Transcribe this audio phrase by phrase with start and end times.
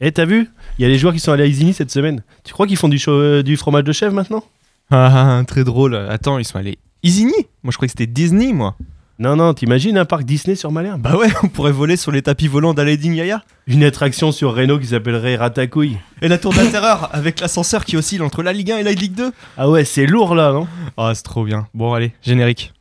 [0.00, 0.50] Eh, t'as vu?
[0.78, 2.22] Il y a les joueurs qui sont allés à Isigny cette semaine.
[2.44, 4.44] Tu crois qu'ils font du, cho- du fromage de chèvre maintenant?
[4.90, 5.96] Ah, très drôle.
[5.96, 8.76] Attends, ils sont allés Isigny Moi, je croyais que c'était Disney, moi.
[9.18, 11.00] Non, non, t'imagines un parc Disney sur Malherbe?
[11.00, 13.42] Bah ouais, on pourrait voler sur les tapis volants d'Aladdin Yaya.
[13.66, 15.96] Une attraction sur Renault qui s'appellerait Ratatouille.
[16.20, 18.82] Et la tour de la terreur, avec l'ascenseur qui oscille entre la Ligue 1 et
[18.82, 19.32] la Ligue 2.
[19.56, 20.66] Ah ouais, c'est lourd là, non?
[20.98, 21.66] Ah, c'est trop bien.
[21.72, 22.74] Bon, allez, générique.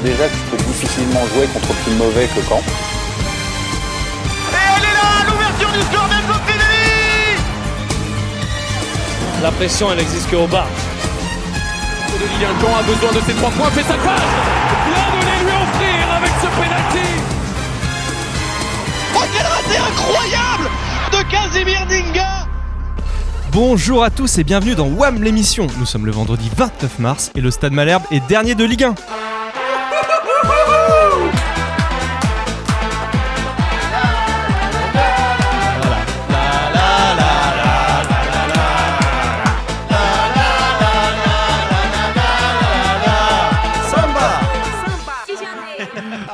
[0.00, 2.62] Déjà que tu peux difficilement jouer contre plus mauvais que Caen.
[9.42, 10.66] La pression, elle existe qu'au bas.
[12.12, 14.22] De Ligue 1, Caen a besoin de ses trois points, fait sa passe
[14.86, 17.08] Bien de les lui offrir avec ce penalty
[19.14, 20.70] Oh quel raté incroyable
[21.12, 22.46] de Casimir Dinga
[23.50, 25.66] Bonjour à tous et bienvenue dans WAM l'émission.
[25.78, 28.94] Nous sommes le vendredi 29 mars et le Stade Malherbe est dernier de Ligue 1.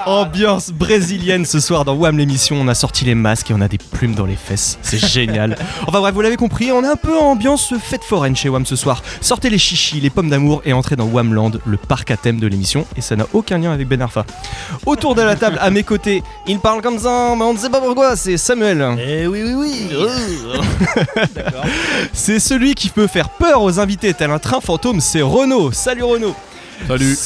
[0.08, 2.56] Ambiance brésilienne ce soir dans WAM l'émission.
[2.58, 4.78] On a sorti les masques et on a des plumes dans les fesses.
[4.80, 5.54] C'est génial.
[5.86, 8.64] Enfin bref, vous l'avez compris, on est un peu en ambiance fête foraine chez WAM
[8.64, 9.02] ce soir.
[9.20, 12.46] Sortez les chichis, les pommes d'amour et entrez dans WAMland, le parc à thème de
[12.46, 12.86] l'émission.
[12.96, 14.24] Et ça n'a aucun lien avec Ben Arfa.
[14.86, 17.68] Autour de la table, à mes côtés, il parle comme ça, mais on ne sait
[17.68, 18.96] pas pourquoi, c'est Samuel.
[19.06, 20.58] Eh oui, oui, oui
[22.14, 25.70] C'est celui qui peut faire peur aux invités tel un train fantôme, c'est Renaud.
[25.72, 26.34] Salut Renaud.
[26.86, 27.16] Salut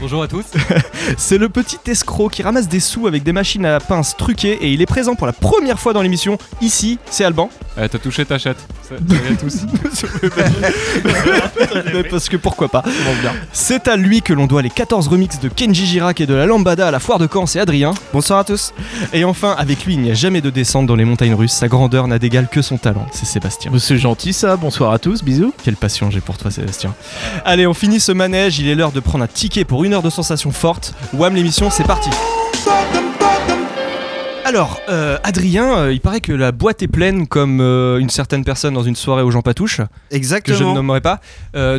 [0.00, 0.44] Bonjour à tous
[1.16, 4.72] C'est le petit escroc qui ramasse des sous avec des machines à pince truquées et
[4.72, 6.38] il est présent pour la première fois dans l'émission.
[6.60, 7.50] Ici, c'est Alban.
[7.78, 8.56] Eh, T'as touché ta chatte.
[8.88, 9.66] Salut à tous.
[11.94, 12.82] Mais Parce que pourquoi pas.
[13.52, 16.46] C'est à lui que l'on doit les 14 remixes de Kenji Girac et de la
[16.46, 17.92] Lambada à la foire de Caen, c'est Adrien.
[18.12, 18.72] Bonsoir à tous.
[19.12, 21.52] Et enfin, avec lui, il n'y a jamais de descente dans les montagnes russes.
[21.52, 23.06] Sa grandeur n'a d'égal que son talent.
[23.12, 23.70] C'est Sébastien.
[23.78, 25.52] C'est gentil ça, bonsoir à tous, bisous.
[25.62, 26.94] Quelle passion j'ai pour toi, Sébastien.
[27.44, 28.58] Allez, on finit ce manège.
[28.58, 30.94] Il est l'heure de prendre un ticket pour une heure de sensations fortes.
[31.12, 32.10] Wham l'émission, c'est parti.
[34.48, 38.44] Alors, euh, Adrien, euh, il paraît que la boîte est pleine comme euh, une certaine
[38.44, 40.72] personne dans une soirée aux gens patouches, que je ne Exactement.
[40.74, 41.20] nommerai pas.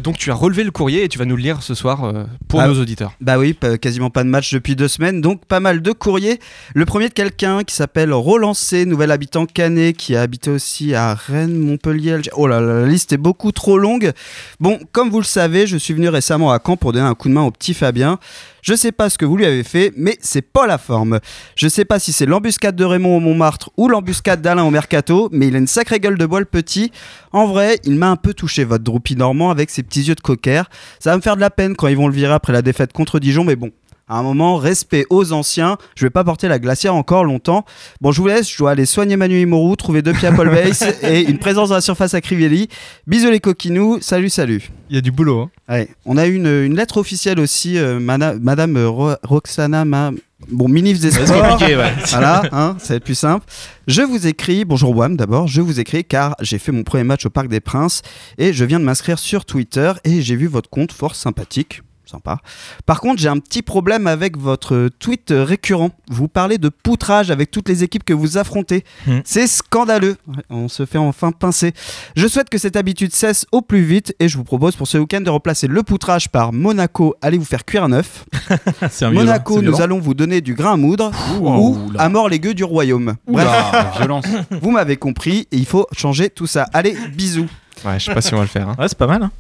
[0.03, 2.13] Donc tu as relevé le courrier et tu vas nous le lire ce soir
[2.49, 2.67] pour Ah.
[2.67, 3.13] nos auditeurs.
[3.21, 6.39] Bah oui, pas- quasiment pas de match depuis deux semaines, donc pas mal de courriers.
[6.73, 10.93] Le premier de quelqu'un qui s'appelle Roland C, nouvel habitant canet, qui a habité aussi
[10.93, 12.13] à Rennes, Montpellier.
[12.17, 14.11] Alger- Oh là là, la liste est beaucoup trop longue.
[14.59, 17.29] Bon, comme vous le savez, je suis venu récemment à Caen pour donner un coup
[17.29, 18.19] de main au petit Fabien.
[18.61, 21.19] Je sais pas ce que vous lui avez fait, mais c'est pas la forme.
[21.55, 25.29] Je sais pas si c'est l'embuscade de Raymond au Montmartre ou l'embuscade d'Alain au Mercato,
[25.31, 26.91] mais il a une sacrée gueule de bois petit.
[27.31, 30.21] En vrai, il m'a un peu touché votre Droupy normand avec ses petits yeux de
[30.21, 30.63] cocker.
[30.99, 32.93] Ça va me faire de la peine quand ils vont le virer après la défaite
[32.93, 33.71] contre Dijon, mais bon.
[34.09, 35.77] À un moment, respect aux anciens.
[35.95, 37.65] Je vais pas porter la glacière encore longtemps.
[37.99, 38.49] Bon, je vous laisse.
[38.49, 41.69] Je dois aller soigner Manu Imoru, trouver deux pieds à Paul Bass et une présence
[41.69, 42.69] dans la surface à Crivelli.
[43.05, 43.99] Bisous les coquinous.
[44.01, 44.69] Salut, salut.
[44.89, 45.41] Il y a du boulot.
[45.41, 45.49] Hein.
[45.73, 45.89] Ouais.
[46.05, 50.11] On a eu une, une lettre officielle aussi, euh, mana- Madame euh, Ro- Roxana, Ma...
[50.49, 51.49] bon, ministre des C'est Sports.
[51.57, 51.91] compliqué, ouais.
[52.11, 53.45] Voilà, hein, ça va être plus simple.
[53.87, 57.25] Je vous écris, bonjour Wam d'abord, je vous écris car j'ai fait mon premier match
[57.25, 58.01] au Parc des Princes
[58.37, 61.81] et je viens de m'inscrire sur Twitter et j'ai vu votre compte fort sympathique.
[62.07, 62.39] Sympa.
[62.85, 65.91] Par contre, j'ai un petit problème avec votre tweet récurrent.
[66.09, 68.83] Vous parlez de poutrage avec toutes les équipes que vous affrontez.
[69.05, 69.19] Hmm.
[69.25, 70.15] C'est scandaleux.
[70.49, 71.73] On se fait enfin pincer.
[72.15, 74.97] Je souhaite que cette habitude cesse au plus vite et je vous propose pour ce
[74.97, 77.15] week-end de remplacer le poutrage par Monaco.
[77.21, 78.25] Allez vous faire cuire un œuf.
[79.01, 82.01] Monaco, nous allons vous donner du grain à moudre Ouh, ou oula.
[82.01, 83.15] à mort les gueux du royaume.
[83.27, 84.25] Bref, Oula, violence.
[84.61, 86.67] vous m'avez compris et il faut changer tout ça.
[86.73, 87.47] Allez, bisous.
[87.85, 88.67] Ouais, je sais pas si on va le faire.
[88.69, 88.75] hein.
[88.79, 89.23] Ouais, c'est pas mal.
[89.23, 89.31] Hein.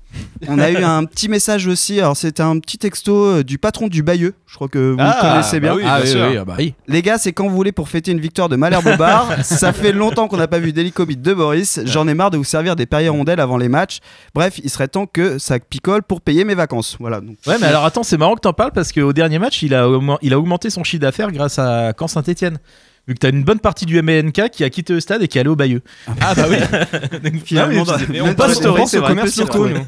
[0.47, 1.99] On a eu un petit message aussi.
[1.99, 4.33] Alors, c'était un petit texto euh, du patron du Bayeux.
[4.47, 5.71] Je crois que vous Ah, le connaissez bien.
[5.71, 6.27] bah oui, Ah, bien oui, sûr.
[6.29, 6.73] oui, ah bah oui.
[6.87, 9.27] Les gars, c'est quand vous voulez pour fêter une victoire de Malherbe au bar.
[9.43, 11.79] Ça fait longtemps qu'on n'a pas vu d'hélicobite de Boris.
[11.85, 13.99] J'en ai marre de vous servir des Perrier rondelles avant les matchs.
[14.35, 16.97] Bref, il serait temps que ça picole pour payer mes vacances.
[16.99, 17.19] Voilà.
[17.21, 19.73] Donc, Ouais, mais alors attends, c'est marrant que t'en parles parce qu'au dernier match, il
[19.73, 19.87] a,
[20.21, 22.59] il a augmenté son chiffre d'affaires grâce à Caen Saint-Etienne.
[23.07, 25.37] Vu que t'as une bonne partie du MNK qui a quitté le stade et qui
[25.37, 25.81] est allé au Bayeux.
[26.19, 26.57] Ah bah oui.
[27.45, 29.85] Finalement, Ah oui, dans- mais on passe au c'est vrai, commerce c'est locaux, nous.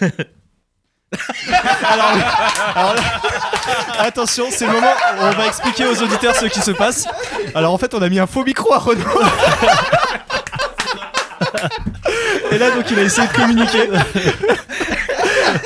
[1.88, 2.12] alors,
[2.74, 3.00] alors là,
[4.00, 7.06] attention, c'est le moment où on va expliquer aux auditeurs ce qui se passe.
[7.54, 9.02] Alors en fait, on a mis un faux micro à Renaud.
[12.50, 13.88] Et là, donc, il a essayé de communiquer.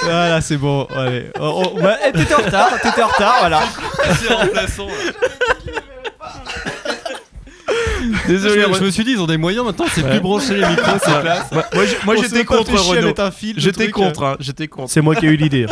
[0.03, 0.87] Voilà, c'est bon.
[0.97, 1.31] Allez.
[1.41, 3.61] Oh, oh, bah, eh, t'étais en retard, t'étais en retard, voilà.
[8.27, 10.67] Désolé, je, je me suis dit, ils ont des moyens maintenant, c'est plus branché les
[10.69, 11.51] micros, c'est classe.
[12.05, 13.15] Moi, j'étais contre Renault.
[13.57, 14.91] J'étais contre, hein, j'étais contre.
[14.91, 15.67] C'est moi qui ai eu l'idée.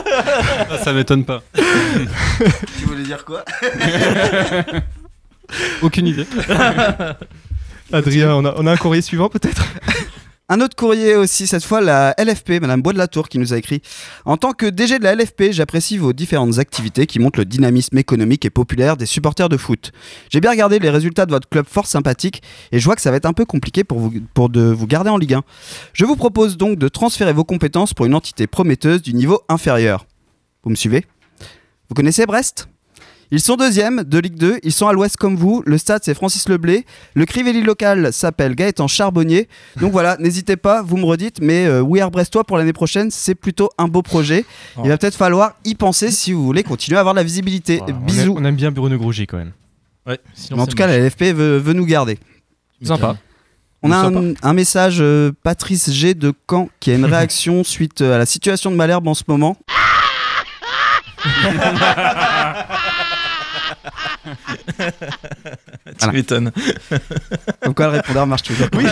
[0.71, 1.43] Ah, Ça m'étonne pas.
[2.79, 3.45] Tu voulais dire quoi?
[5.83, 6.27] Aucune idée.
[7.93, 9.65] Adrien, on a, on a un courrier suivant peut-être?
[10.53, 13.53] Un autre courrier aussi, cette fois la LFP, Madame Bois de la Tour, qui nous
[13.53, 13.83] a écrit
[14.25, 17.97] En tant que DG de la LFP, j'apprécie vos différentes activités qui montrent le dynamisme
[17.99, 19.93] économique et populaire des supporters de foot.
[20.29, 22.43] J'ai bien regardé les résultats de votre club fort sympathique
[22.73, 24.89] et je vois que ça va être un peu compliqué pour, vous, pour de vous
[24.89, 25.43] garder en Ligue 1.
[25.93, 30.05] Je vous propose donc de transférer vos compétences pour une entité prometteuse du niveau inférieur.
[30.65, 31.07] Vous me suivez?
[31.89, 32.67] Vous connaissez Brest?
[33.31, 36.15] Ils sont deuxièmes de Ligue 2, ils sont à l'ouest comme vous, le stade c'est
[36.15, 36.85] Francis Leblé,
[37.15, 39.49] le Crivelli local s'appelle Gaëtan Charbonnier,
[39.81, 43.11] donc voilà, n'hésitez pas, vous me redites, mais euh, We Are Brestois pour l'année prochaine,
[43.11, 44.45] c'est plutôt un beau projet.
[44.77, 44.81] Oh.
[44.85, 47.79] Il va peut-être falloir y penser si vous voulez continuer à avoir de la visibilité.
[47.79, 48.21] Voilà, on Bisous.
[48.33, 49.53] aime- On aime bien Bruno Grougy quand même.
[50.07, 50.97] Ouais, sinon, Mais en tout cas, moche.
[50.97, 52.19] la LFP veut, veut nous garder.
[52.83, 53.17] Sympa.
[53.83, 54.11] On a
[54.43, 58.27] un message euh, Patrice G de Caen qui a une réaction suite euh, à la
[58.27, 59.57] situation de Malherbe en ce moment.
[65.99, 66.51] Tu m'étonnes.
[67.63, 68.69] Comme quoi le répondeur marche toujours.
[68.75, 68.85] Oui.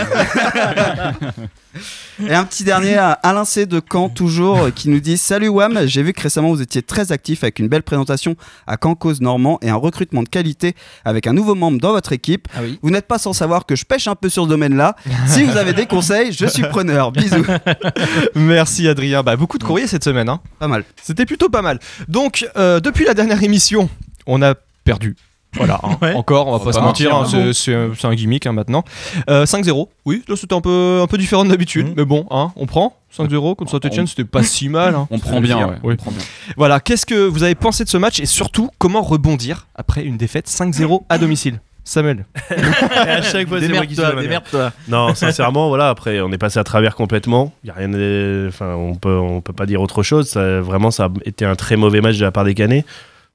[2.27, 5.79] Et un petit dernier à Alain C de Caen toujours qui nous dit Salut Wam,
[5.85, 8.35] j'ai vu que récemment vous étiez très actif avec une belle présentation
[8.67, 12.11] à Caen Cause Normand et un recrutement de qualité avec un nouveau membre dans votre
[12.11, 12.47] équipe.
[12.55, 12.79] Ah oui.
[12.81, 14.95] Vous n'êtes pas sans savoir que je pêche un peu sur ce domaine-là.
[15.27, 17.11] Si vous avez des conseils, je suis preneur.
[17.11, 17.45] Bisous.
[18.35, 19.23] Merci Adrien.
[19.23, 20.29] Bah, beaucoup de courriers cette semaine.
[20.29, 20.41] Hein.
[20.59, 20.83] Pas mal.
[21.01, 21.79] C'était plutôt pas mal.
[22.07, 23.89] Donc, euh, depuis la dernière émission,
[24.25, 25.15] on a perdu.
[25.55, 25.97] Voilà, hein.
[25.99, 26.13] Ouais.
[26.13, 27.51] encore, on va pas se mentir, hein, hein.
[27.53, 28.83] c'est- un- gimmick hein, maintenant.
[29.31, 31.93] Euh, 5-0, oui, là c'était un peu, un peu différent de d'habitude, Mhm.
[31.97, 32.95] mais bon, hein, on prend.
[33.11, 34.93] 5-0 contre Saint-Etienne, On- c'était pas si mal.
[34.93, 35.07] hein.
[35.11, 35.75] On prend bien, ouais.
[35.81, 35.93] Oui.
[35.95, 36.21] On prend bien.
[36.55, 40.17] Voilà, qu'est-ce que vous avez pensé de ce match et surtout, comment rebondir après une
[40.17, 41.59] défaite 5-0 à domicile?
[41.83, 42.25] Samuel
[42.95, 44.71] à chaque fois, c'est moi qui suis Démerde-toi, démerde-toi.
[44.89, 45.89] Non, sincèrement, voilà.
[45.89, 47.51] Après, on est passé à travers complètement.
[47.63, 50.29] Y a rien, de- enfin, on peut, on peut pas dire autre chose.
[50.29, 52.85] Ça, vraiment, ça a été un très mauvais match de la part des Canets.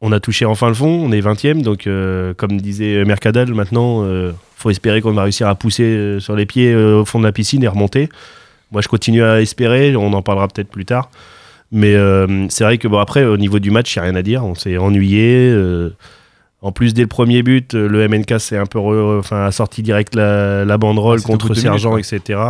[0.07, 0.89] On a touché enfin le fond.
[1.03, 5.49] On est 20e, donc euh, comme disait Mercadal, maintenant, euh, faut espérer qu'on va réussir
[5.49, 8.11] à pousser euh, sur les pieds euh, au fond de la piscine et remonter.
[8.71, 9.97] Moi, je continue à espérer.
[9.97, 11.09] On en parlera peut-être plus tard.
[11.73, 11.95] Mais
[12.51, 14.45] c'est vrai que bon, après, au niveau du match, il n'y a rien à dire.
[14.45, 15.53] On s'est ennuyé.
[16.61, 20.15] en plus, dès le premier but, le MNK s'est un peu enfin, a sorti direct
[20.15, 22.41] la, la banderole Ah, contre Sergent, minutes, etc.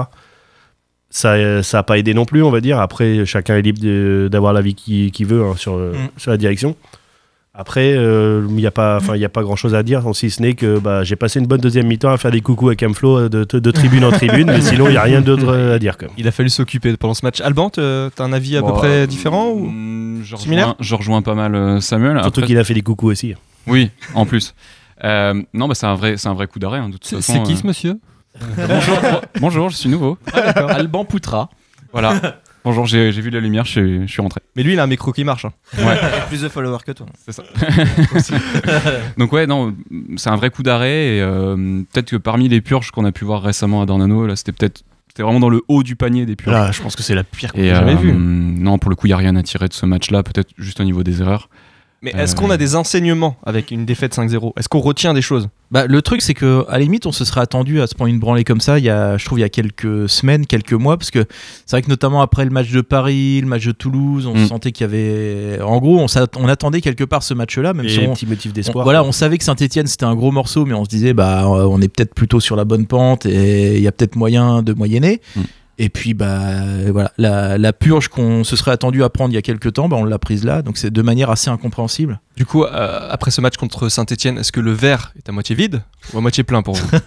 [1.11, 2.81] Ça euh, ça a pas aidé non plus, on va dire.
[2.81, 5.95] Après, chacun est libre d'avoir l'avis qu'il veut hein, sur, Mm.
[6.17, 6.75] sur la direction.
[7.57, 10.03] Après, euh, il n'y a pas, enfin, il y a pas grand chose à dire,
[10.13, 12.69] si ce n'est que bah, j'ai passé une bonne deuxième mi-temps à faire des coucous
[12.71, 15.47] à Camflo euh, de, de tribune en tribune, mais sinon, il n'y a rien d'autre
[15.47, 15.97] euh, à dire.
[15.97, 16.15] Quand même.
[16.19, 17.41] Il a fallu s'occuper pendant ce match.
[17.41, 19.67] Alban, t'as un avis à peu près euh, différent ou...
[19.71, 20.65] mm, je, similaire?
[20.71, 22.15] rejoins, je rejoins pas mal euh, Samuel.
[22.23, 23.35] Surtout Après- qu'il a fait des coucous aussi.
[23.69, 24.53] Oui, en plus.
[25.05, 26.79] Euh, non, bah, c'est un vrai, c'est un vrai coup d'arrêt.
[26.81, 27.57] hein, de toute C'est façon, c'est qui euh.
[27.57, 27.95] ce monsieur?
[28.67, 28.99] Bonjour,
[29.41, 30.19] bonjour, je suis nouveau.
[30.35, 31.51] Alban Poutra.
[31.93, 32.41] Voilà.
[32.65, 34.41] Bonjour, j'ai j'ai vu la lumière, je suis, je suis rentré.
[34.57, 35.45] Mais lui, il a un micro qui marche.
[35.45, 35.53] hein.
[35.79, 35.99] Ouais.
[36.29, 37.07] Plus de followers que toi.
[37.25, 37.43] C'est ça.
[39.19, 39.75] Donc ouais, non,
[40.17, 43.25] c'est un vrai coup d'arrêt et euh, peut-être que parmi les purges qu'on a pu
[43.27, 46.37] voir récemment à Dornano, là, c'était peut-être, c'était vraiment dans le haut du panier des
[46.37, 46.55] purges.
[46.55, 48.13] Là, je pense que c'est la pire qu'on ait jamais euh, vue.
[48.15, 50.81] non, pour le coup, il y a rien à tirer de ce match-là, peut-être juste
[50.81, 51.51] au niveau des erreurs.
[52.05, 52.39] Mais est-ce Euh.
[52.39, 55.49] qu'on a des enseignements avec une défaite 5-0 Est-ce qu'on retient des choses?
[55.71, 58.11] Bah, le truc, c'est que à la limite, on se serait attendu à se prendre
[58.11, 58.79] une branlée comme ça.
[58.79, 61.25] Il y a, je trouve, il y a quelques semaines, quelques mois, parce que
[61.67, 64.47] c'est vrai que notamment après le match de Paris, le match de Toulouse, on Mm.
[64.47, 68.01] sentait qu'il y avait, en gros, on, attendait quelque part ce match-là, même Et si
[68.07, 68.85] on, petit motif d'espoir.
[68.85, 71.81] voilà, on savait que Saint-Etienne c'était un gros morceau, mais on se disait, bah, on
[71.81, 75.21] est peut-être plutôt sur la bonne pente et il y a peut-être moyen de moyenner.
[75.35, 75.41] Mm.
[75.79, 79.39] Et puis, bah, voilà, la, la purge qu'on se serait attendu à prendre il y
[79.39, 82.21] a quelques temps, bah, on l'a prise là, donc c'est de manière assez incompréhensible.
[82.37, 85.55] Du coup, euh, après ce match contre Saint-Etienne, est-ce que le verre est à moitié
[85.55, 86.87] vide ou à moitié plein pour vous?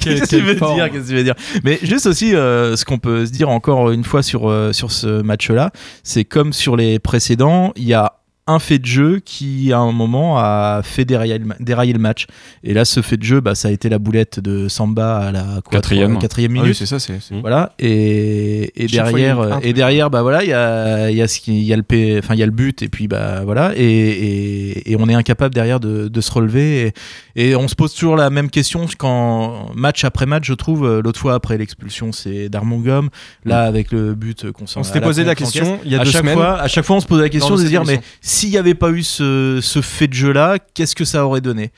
[0.00, 0.90] Qu'est-ce que tu veux dire?
[0.90, 1.34] Qu'est-ce que tu veux dire?
[1.64, 4.90] Mais juste aussi, euh, ce qu'on peut se dire encore une fois sur, euh, sur
[4.90, 5.70] ce match-là,
[6.02, 8.14] c'est comme sur les précédents, il y a
[8.48, 12.00] un fait de jeu qui à un moment a fait dérailler le, ma- dérailler le
[12.00, 12.26] match
[12.64, 15.30] et là ce fait de jeu bah, ça a été la boulette de Samba à
[15.32, 15.78] la quoi,
[16.18, 16.58] Quatrième.
[16.58, 17.20] Ah oui, minute c'est ça, c'est.
[17.20, 21.38] c'est- voilà et, derrière et derrière bah voilà il y a il y a ce
[21.38, 23.42] qui il y a le P- enfin il y a le but et puis bah
[23.44, 26.92] voilà et, et, et on est incapable derrière de, de se relever
[27.36, 30.84] et, et on se pose toujours la même question quand match après match je trouve
[30.84, 33.08] euh, l'autre fois après l'expulsion c'est d'Armongom
[33.44, 36.04] là avec le but qu'on s'en On s'était posé la question il y a à
[36.04, 36.34] deux chaque semaines.
[36.34, 38.00] fois à chaque fois on se pose la question de se dire mais.
[38.32, 41.70] S'il n'y avait pas eu ce, fait de jeu là qu'est-ce que ça aurait donné?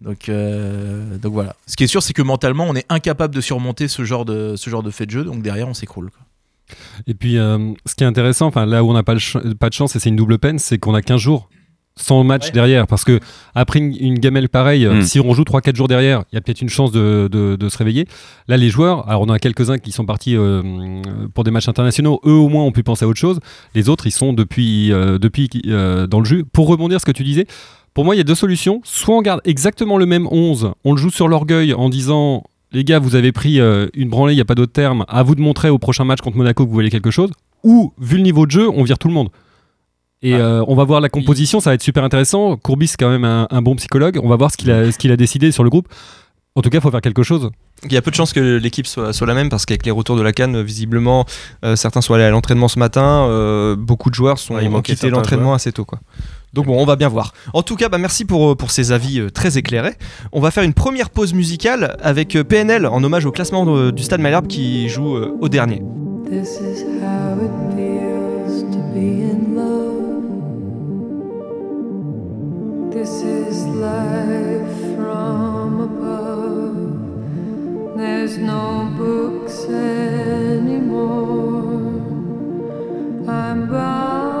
[0.00, 1.54] Donc, euh, donc voilà.
[1.66, 4.54] Ce qui est sûr, c'est que mentalement, on est incapable de surmonter ce genre de,
[4.56, 5.24] ce genre de fait de jeu.
[5.24, 6.10] Donc derrière, on s'écroule.
[7.06, 9.14] Et puis, euh, ce qui est intéressant, là où on n'a pas,
[9.58, 11.48] pas de chance et c'est une double peine, c'est qu'on a 15 jours
[11.96, 12.86] sans match derrière.
[12.86, 13.20] Parce que
[13.54, 15.02] après une, une gamelle pareille, euh, Mm.
[15.02, 17.68] si on joue 3-4 jours derrière, il y a peut-être une chance de, de- de
[17.68, 18.06] se réveiller.
[18.48, 20.62] Là, les joueurs, alors on a quelques-uns qui sont partis euh,
[21.34, 23.40] pour des matchs internationaux, eux au moins ont pu penser à autre chose.
[23.74, 26.44] Les autres, ils sont depuis, euh, depuis euh, dans le jeu.
[26.52, 27.46] Pour rebondir ce que tu disais,
[27.94, 28.80] pour moi, il y a deux solutions.
[28.84, 32.44] Soit on garde exactement le même 11, on le joue sur l'orgueil en disant
[32.74, 35.22] les gars, vous avez pris euh, une branlée, il n'y a pas d'autre terme, à
[35.22, 37.30] vous de montrer au prochain match contre Monaco que vous voulez quelque chose.
[37.64, 39.28] Ou, vu le niveau de jeu, on vire tout le monde.
[40.22, 42.56] Et euh, on va voir la composition, ça va être super intéressant.
[42.56, 44.18] Courbis, c'est quand même un, un bon psychologue.
[44.22, 45.88] On va voir ce qu'il a, ce qu'il a décidé sur le groupe.
[46.54, 47.50] En tout cas, il faut faire quelque chose.
[47.84, 49.90] Il y a peu de chances que l'équipe soit, soit la même parce qu'avec les
[49.90, 51.24] retours de la Cannes, visiblement,
[51.64, 53.26] euh, certains sont allés à l'entraînement ce matin.
[53.28, 55.84] euh, beaucoup de joueurs sont Ouais, ont quitté l'entraînement assez tôt.
[55.86, 55.98] Quoi.
[56.52, 57.32] Donc bon, on va bien voir.
[57.54, 59.94] En tout cas, bah, merci pour, pour ces avis euh, très éclairés.
[60.30, 64.02] On va faire une première pause musicale avec PNL en hommage au classement de- du
[64.02, 65.82] Stade Malherbe qui joue euh, au dernier.
[66.30, 67.50] This is how it
[72.94, 76.76] This is life from above.
[77.96, 81.00] There's no books anymore.
[83.26, 84.31] I'm bound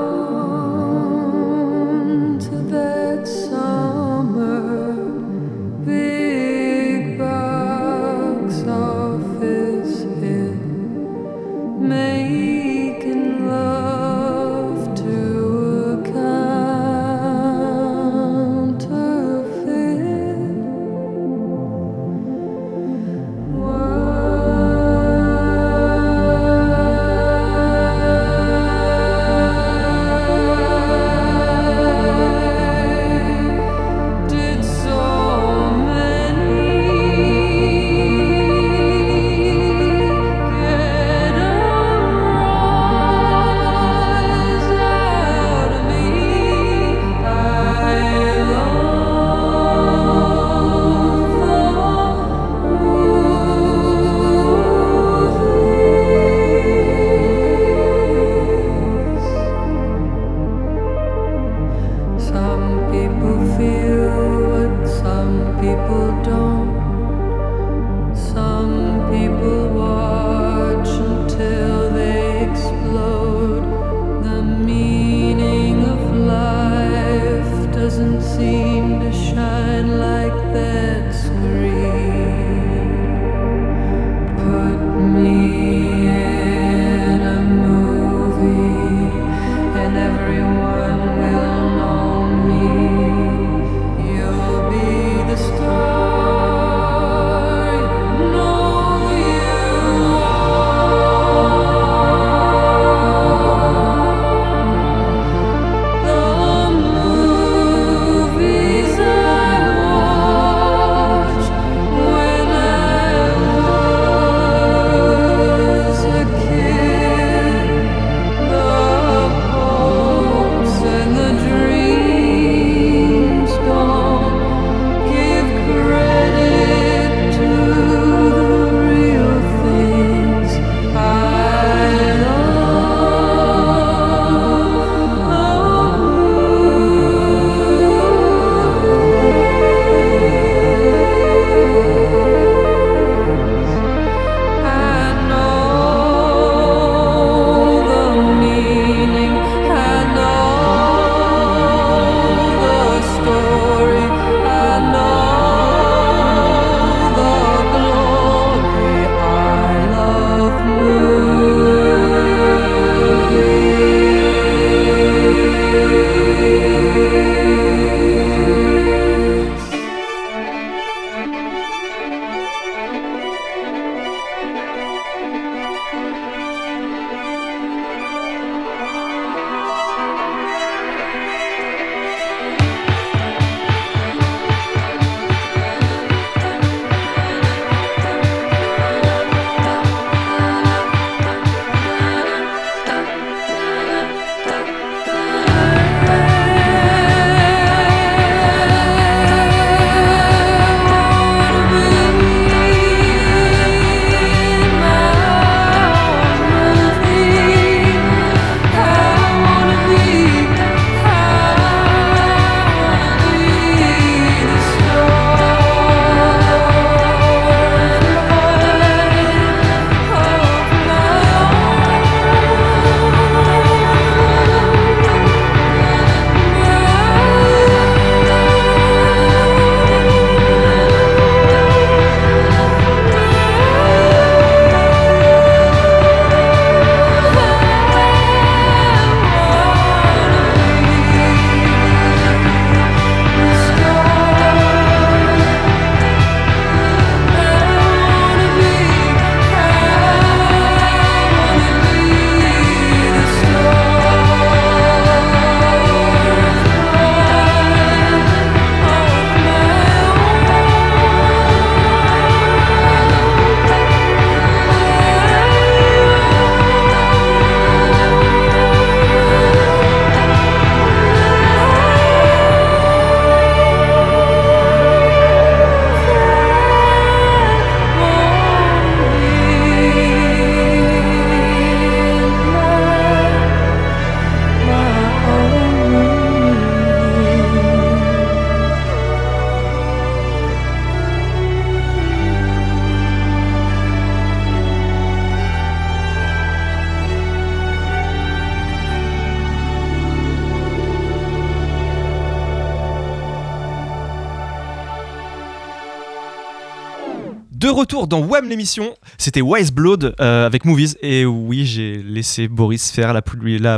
[308.12, 310.98] dans Wham l'émission, c'était Wise Blood euh, avec Movies.
[311.00, 313.22] Et oui, j'ai laissé Boris faire la,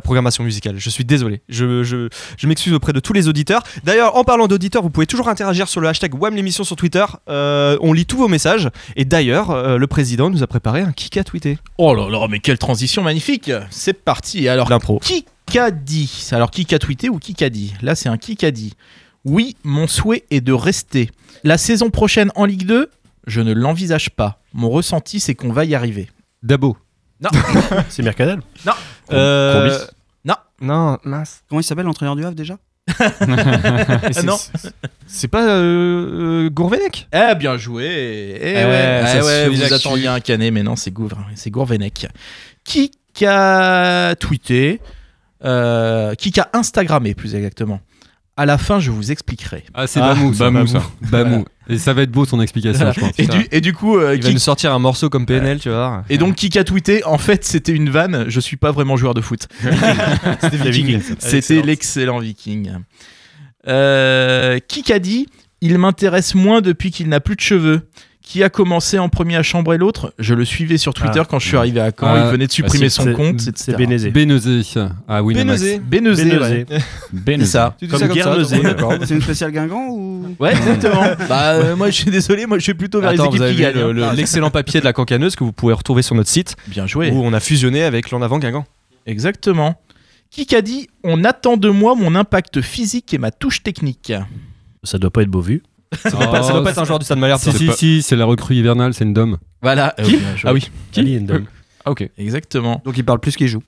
[0.01, 0.75] programmation musicale.
[0.77, 1.41] Je suis désolé.
[1.49, 3.63] Je, je, je m'excuse auprès de tous les auditeurs.
[3.85, 7.05] D'ailleurs, en parlant d'auditeurs, vous pouvez toujours interagir sur le hashtag Wham l'émission sur Twitter.
[7.29, 8.71] Euh, on lit tous vos messages.
[8.97, 11.59] Et d'ailleurs, euh, le président nous a préparé un kick à tweeter.
[11.79, 14.49] Oh là là, mais quelle transition magnifique C'est parti.
[14.49, 14.99] Alors, L'impro.
[14.99, 17.73] qui qu'a dit Alors, qui qu'a tweeté ou qui qu'a dit?
[17.83, 18.73] Là, c'est un qui qu'a dit.
[19.25, 21.09] Oui, mon souhait est de rester.
[21.45, 22.91] La saison prochaine en Ligue 2,
[23.27, 24.41] je ne l'envisage pas.
[24.53, 26.09] Mon ressenti, c'est qu'on va y arriver.
[26.43, 26.77] Dabo.
[27.89, 28.41] C'est Mercadal.
[29.13, 29.85] Euh, Combis.
[30.25, 31.43] non, non, mince.
[31.49, 32.59] Comment il s'appelle l'entraîneur du Havre déjà
[34.13, 34.37] c'est- non.
[35.07, 37.09] C'est pas euh, euh, Gourvenec?
[37.15, 37.87] Eh, bien joué.
[38.39, 41.25] Eh Eh ouais, ouais, eh ouais, suit vous attendiez un canet, mais non, c'est Gouvre,
[41.35, 42.07] c'est Gourvenec.
[42.63, 42.91] Qui
[43.27, 44.81] a tweeté
[45.45, 47.81] euh, Qui a Instagrammé, plus exactement
[48.37, 49.65] À la fin, je vous expliquerai.
[49.73, 50.45] Ah, c'est Ah, Bamou, ça.
[50.51, 50.83] Bamou, ça.
[51.11, 51.45] Bamou.
[51.69, 53.13] Et ça va être beau son explication, je pense.
[53.19, 55.61] Et du, et du coup, euh, Il va qui- nous sortir un morceau comme PNL,
[55.61, 56.05] tu vois.
[56.11, 58.27] et donc qui a tweeté En fait, c'était une vanne.
[58.29, 59.49] Je suis pas vraiment joueur de foot.
[60.41, 61.01] C'était Viking.
[61.19, 62.73] C'était l'excellent Viking.
[63.67, 65.27] Euh, qui a dit
[65.63, 67.89] Il m'intéresse moins depuis qu'il n'a plus de cheveux.
[68.27, 70.15] Qui a commencé en premier à chambrer l'autre?
[70.19, 71.27] Je le suivais sur Twitter Ah.
[71.29, 72.07] quand je suis arrivé à Caen.
[72.09, 73.39] Ah, il venait de supprimer c'est- son compte.
[73.41, 73.75] C'est etc.
[73.77, 74.11] Bénézé.
[74.11, 74.63] Bénezé.
[75.07, 75.45] Ah oui, ouais.
[75.85, 76.65] Bénézé.
[77.13, 77.77] C'est ça.
[77.91, 78.37] Comme ça.
[79.05, 81.05] C'est une spéciale Guingamp ou Ouais, exactement.
[81.29, 82.47] bah, euh, moi, je suis désolé.
[82.47, 83.75] Moi, je suis plutôt vers Attends, les équipes qui gagnent.
[83.75, 84.15] le- le- hein.
[84.15, 87.11] l'excellent papier de la cancaneuse que vous pouvez retrouver sur notre site Bien joué.
[87.11, 88.65] où on a fusionné avec l'en avant Guingamp.
[89.07, 89.79] Exactement.
[90.31, 94.13] Qui a dit On attend de moi mon impact physique et ma touche technique?
[94.83, 95.63] Ça doit pas être beau vu.
[96.03, 97.41] Ça doit pas, ça doit pas être un joueur du Stade Malherbe.
[97.41, 99.39] Si, si, si, c'est la recrue hivernale, c'est une dome.
[99.63, 99.95] Voilà.
[100.03, 100.19] Qui Euh.
[100.45, 100.71] Ah oui.
[100.97, 101.45] Ali Endom.
[101.85, 102.09] Ah, ok.
[102.19, 102.81] Exactement.
[102.85, 103.63] Donc il parle plus qu'il joue.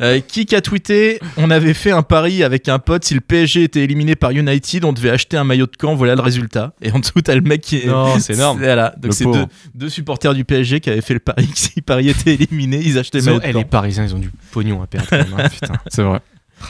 [0.00, 3.04] Euh, qui a tweeté On avait fait un pari avec un pote.
[3.04, 5.94] Si le PSG était éliminé par United, on devait acheter un maillot de camp.
[5.94, 6.72] Voilà le résultat.
[6.82, 7.86] Et en dessous, t'as le mec qui est.
[7.86, 8.58] Non, c'est énorme.
[8.58, 8.94] Voilà.
[8.98, 12.08] Donc, c'est deux, deux supporters du PSG qui avaient fait le pari que si Paris
[12.08, 13.58] était éliminé, ils achetaient le maillot de eh, camp.
[13.58, 15.08] les Parisiens, ils ont du pognon à perdre.
[15.12, 15.74] hein, putain.
[15.88, 16.20] C'est vrai.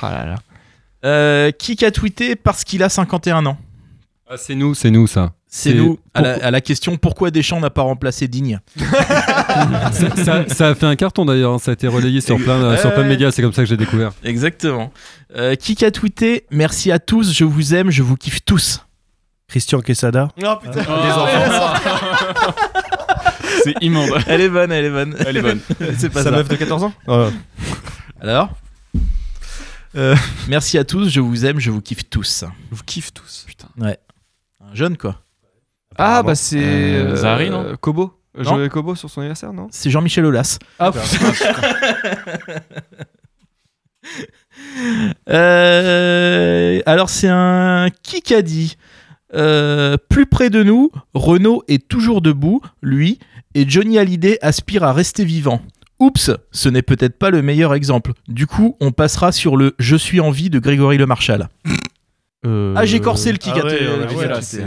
[0.02, 0.34] Ah là là.
[1.04, 3.56] Euh, qui a tweeté Parce qu'il a 51 ans.
[4.28, 5.32] Ah, c'est nous, c'est nous, ça.
[5.46, 5.98] C'est nous.
[6.14, 10.68] À la, pourquoi- à la question pourquoi Deschamps n'a pas remplacé Digne ça, ça- ça
[10.68, 13.08] a fait un carton d'ailleurs, hein, ça a été relayé sur plein, sur plein de
[13.08, 14.12] médias, c'est comme ça que j'ai découvert.
[14.24, 14.90] Exactement.
[15.36, 18.80] Euh, qui a tweeté Merci à tous, je vous aime, je vous kiffe tous.
[19.48, 20.28] Christian Quesada.
[20.42, 21.74] Oh putain, Les enfants.
[23.64, 24.10] c'est immonde.
[24.26, 25.16] Elle est bonne, elle est bonne.
[25.26, 25.60] Elle est bonne.
[25.98, 26.36] C'est pas Sa ça.
[26.36, 26.92] meuf de 14 ans
[28.22, 28.48] Alors
[29.94, 30.16] Euh.
[30.48, 32.44] Merci à tous, je vous aime, je vous kiffe tous.
[32.70, 33.44] Je vous kiffe tous.
[33.46, 33.68] Putain.
[33.80, 35.20] Un jeune quoi.
[35.96, 38.14] Ah bah c'est Euh, Zahari, non euh, Kobo.
[38.34, 38.44] Non.
[38.44, 40.58] Joël Kobo sur son anniversaire, non C'est Jean-Michel Aulas.
[40.78, 40.90] Ah
[45.28, 48.76] Euh, alors c'est un qui a dit
[49.34, 53.18] Euh, plus près de nous, Renault est toujours debout, lui,
[53.54, 55.62] et Johnny Hallyday aspire à rester vivant.
[56.02, 58.12] Oups, ce n'est peut-être pas le meilleur exemple.
[58.26, 61.48] Du coup, on passera sur le Je suis en vie de Grégory Le Marchal.
[62.44, 64.64] Euh, Ah, j'ai corsé le kick ah à ouais, te- c'est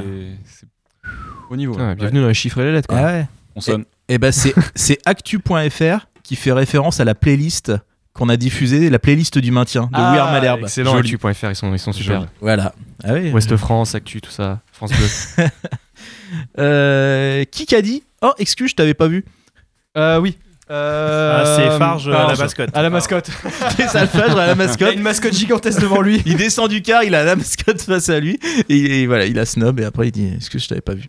[1.49, 1.75] au niveau.
[1.79, 2.99] Ah, bienvenue dans les chiffres et les lettres quoi.
[2.99, 3.27] Ah ouais.
[3.55, 3.83] On sonne.
[4.07, 7.73] Eh ben c'est c'est actu.fr qui fait référence à la playlist
[8.13, 10.61] qu'on a diffusée, la playlist du maintien de We Are Malherbe.
[10.61, 12.27] Excellent, actu.fr, ils sont, ils sont super.
[12.39, 12.73] Voilà.
[13.03, 13.29] Ah oui.
[13.31, 15.45] Ouest France, Actu, tout ça, France Bleu.
[16.57, 18.03] Euh, qui a dit?
[18.21, 19.25] Oh, excuse, je t'avais pas vu.
[19.97, 20.37] euh, oui.
[20.71, 22.69] Euh, Ah, c'est Farge à la mascotte.
[22.73, 23.29] À la mascotte.
[23.77, 24.93] C'est ça le phage à la Il a mascotte.
[24.95, 26.23] une mascotte gigantesque devant lui.
[26.25, 29.37] Il descend du car, il a la mascotte face à lui et, et voilà, il
[29.37, 31.03] a snob et après il dit Excuse, je t'avais pas vu?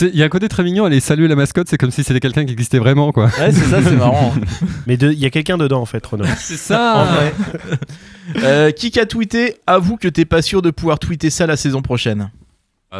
[0.00, 2.20] Il y a un côté très mignon, aller saluer la mascotte, c'est comme si c'était
[2.20, 3.26] quelqu'un qui existait vraiment, quoi.
[3.38, 4.32] Ouais, c'est ça, c'est marrant.
[4.86, 6.24] Mais il y a quelqu'un dedans en fait, Renaud.
[6.38, 7.32] C'est ça En vrai.
[8.42, 9.56] Euh, qui a tweeté?
[9.66, 12.30] Avoue que t'es pas sûr de pouvoir tweeter ça la saison prochaine.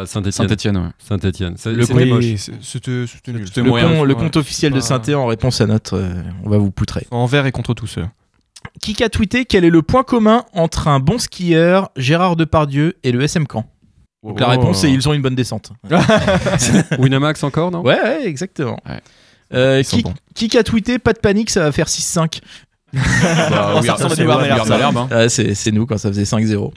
[0.01, 0.31] Ah, Saint-Etienne.
[0.47, 0.89] Saint-Etienne, ouais.
[0.99, 1.53] Saint-Etienne.
[1.57, 2.25] C'est- Le compte- moche.
[2.61, 3.47] C'était c'était nul.
[3.47, 3.87] C'était Le, moyen.
[3.89, 4.19] con- le ouais.
[4.19, 5.97] compte officiel de Saint-Étienne en réponse à notre.
[5.97, 7.07] euh, on va vous poutrer.
[7.11, 7.97] Envers et contre tous.
[7.97, 8.05] euh.
[8.81, 13.11] Qui a tweeté Quel est le point commun entre un bon skieur, Gérard Depardieu et
[13.11, 13.65] le SM Camp?
[14.23, 14.51] Donc la Oh.
[14.51, 15.71] réponse c'est ils ont une bonne descente.
[16.99, 17.81] Winamax encore, non?
[17.81, 18.77] Ouais, ouais, exactement.
[18.87, 18.99] Ouais.
[19.53, 19.81] Euh,
[20.35, 22.39] qui, qui a tweeté Pas de panique, ça va faire 6-5.
[22.93, 25.27] Bah, Oh, oui, hein.
[25.29, 26.71] C'est nous quand ça faisait 5-0.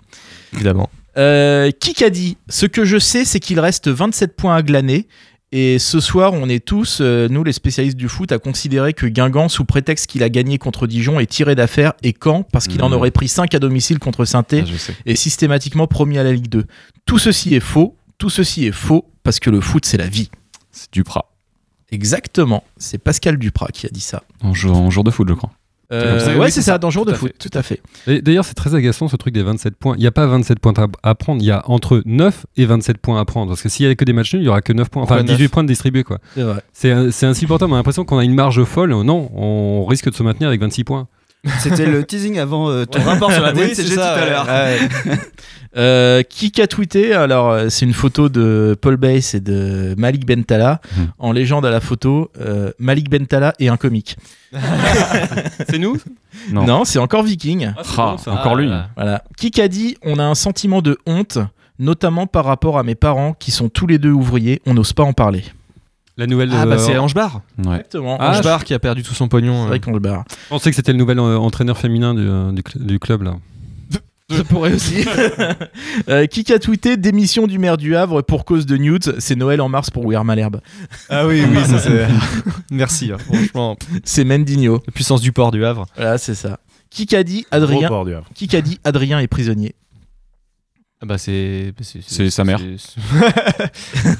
[0.54, 0.88] Évidemment.
[1.20, 2.36] Euh, qui a dit?
[2.48, 5.06] Ce que je sais, c'est qu'il reste 27 points à glaner.
[5.52, 9.06] Et ce soir, on est tous, euh, nous les spécialistes du foot, à considérer que
[9.06, 12.80] Guingamp, sous prétexte qu'il a gagné contre Dijon, est tiré d'affaire et Caen, parce qu'il
[12.84, 12.94] en Mhm.
[12.94, 14.56] aurait pris 5 à domicile contre saint Ah,
[15.06, 16.66] est systématiquement promis à la Ligue 2.
[17.04, 20.30] Tout ceci est faux, tout ceci est faux, parce que le foot, c'est la vie.
[20.70, 21.32] C'est Duprat.
[21.90, 24.22] Exactement, c'est Pascal Duprat qui a dit ça.
[24.42, 25.50] En jour, en jour de foot, je crois.
[25.92, 27.80] Euh, ouais, oui, c'est ça, ça, dans jour de foot, fait, tout à fait.
[28.22, 29.94] D'ailleurs, c'est très agaçant ce truc des 27 points.
[29.96, 30.72] Il n'y a pas 27 points
[31.02, 33.48] à prendre, il y a entre 9 et 27 points à prendre.
[33.48, 35.02] Parce que s'il y avait que des matchs nuls, il n'y aura que 9 points.
[35.02, 36.18] Enfin, Pourquoi 18 neuf points de distribués, quoi.
[36.34, 36.62] C'est vrai.
[36.72, 37.72] C'est c'est insupportable.
[37.72, 38.90] On a l'impression qu'on a une marge folle.
[38.90, 41.08] Non, on risque de se maintenir avec 26 points.
[41.60, 44.26] C'était le teasing avant euh, ton rapport sur la Oui, DNCG c'est tout ça, à
[44.26, 44.46] l'heure.
[44.46, 45.18] Ouais.
[45.76, 47.14] Euh, qui a tweeté?
[47.14, 50.80] Alors, euh, c'est une photo de Paul Bass et de Malik Bentala.
[50.96, 51.08] Mhm.
[51.18, 54.16] En légende à la photo, euh, Malik Bentala et un comique.
[55.68, 55.96] c'est nous?
[56.50, 57.72] Non, c'est encore Viking.
[57.96, 58.68] Ah, encore lui.
[58.96, 59.22] Voilà.
[59.36, 61.38] Qui a dit On a un sentiment de honte,
[61.78, 64.60] notamment par rapport à mes parents qui sont tous les deux ouvriers.
[64.66, 65.44] On n'ose pas en parler.
[66.20, 66.50] La nouvelle.
[66.52, 67.40] Ah bah euh, c'est Ange Bar.
[67.64, 67.76] Ouais.
[67.76, 68.18] Exactement.
[68.20, 69.68] Ah, Ange Bar qui a perdu tout son pognon.
[69.70, 69.90] C'est euh.
[69.90, 70.24] vrai barre.
[70.28, 73.22] Je pensais que c'était le nouvel euh, entraîneur féminin du, euh, du cl- du club,
[73.22, 73.36] là.
[74.28, 75.06] Ça pourrait aussi.
[76.08, 79.60] Euh, qui a tweeté démission du maire du Havre pour cause de Newt C'est Noël
[79.60, 80.60] en mars pour Weir Malherbe.
[81.08, 82.06] Ah oui, oui, ça c'est.
[82.70, 83.76] Merci, hein, franchement.
[84.04, 84.82] C'est Mendinho.
[84.86, 85.86] La puissance du port du Havre.
[85.96, 86.60] Voilà, c'est ça.
[86.90, 88.26] Qui a dit Adrien port du Havre.
[88.34, 89.74] Qui a dit Adrien est prisonnier?
[91.06, 91.72] Bah c'est.
[92.06, 92.60] C'est sa mère.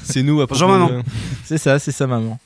[0.03, 0.89] c'est- nous à Bonjour, propos maman.
[0.99, 1.03] de-
[1.45, 2.39] C'est ça, c'est sa maman.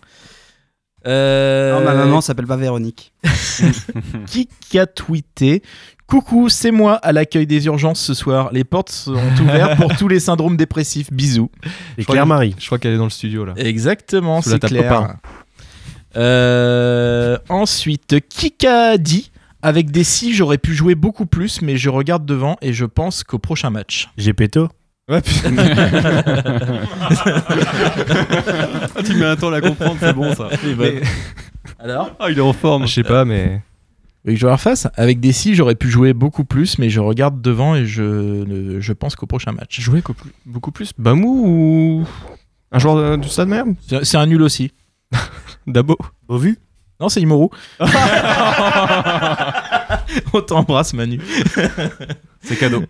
[1.07, 3.13] Euh, Non, ma maman s'appelle pas Véronique.
[4.27, 5.61] Qui a tweeté
[6.07, 8.49] Coucou, c'est moi à l'accueil des urgences ce soir.
[8.51, 11.11] Les portes sont ouvertes pour tous les syndromes dépressifs.
[11.11, 11.49] Bisous.
[11.97, 12.55] Et Claire Marie.
[12.59, 13.53] Je crois qu'elle est dans le studio là.
[13.57, 14.89] Exactement, c'est table clair.
[14.93, 15.15] copain.
[16.15, 19.31] Euh, ensuite, qui a dit
[19.65, 23.23] avec des si j'aurais pu jouer beaucoup plus, mais je regarde devant et je pense
[23.23, 24.09] qu'au prochain match.
[24.17, 24.69] J'ai péto.
[25.09, 25.49] Ouais, putain.
[29.05, 30.49] tu mets un temps à la comprendre, c'est bon ça.
[30.77, 31.01] Mais-
[31.79, 32.87] Alors Ah, il est en forme.
[32.87, 33.61] Je sais pas, mais.
[34.25, 34.87] Je vais refasse.
[34.95, 38.93] Avec des si j'aurais pu jouer beaucoup plus, mais je regarde devant et je, je
[38.93, 39.79] pense qu'au prochain match.
[39.79, 40.91] Jouer co- beaucoup plus?
[40.97, 42.07] Bamou ou.
[42.71, 44.71] Un joueur de- du stade même C'est c'est un nul aussi.
[45.67, 45.97] Dabo.
[46.27, 46.57] Au vu?
[46.99, 47.49] Non, c'est Imoru.
[50.33, 51.19] On t'embrasse, Manu.
[52.41, 52.83] C'est cadeau.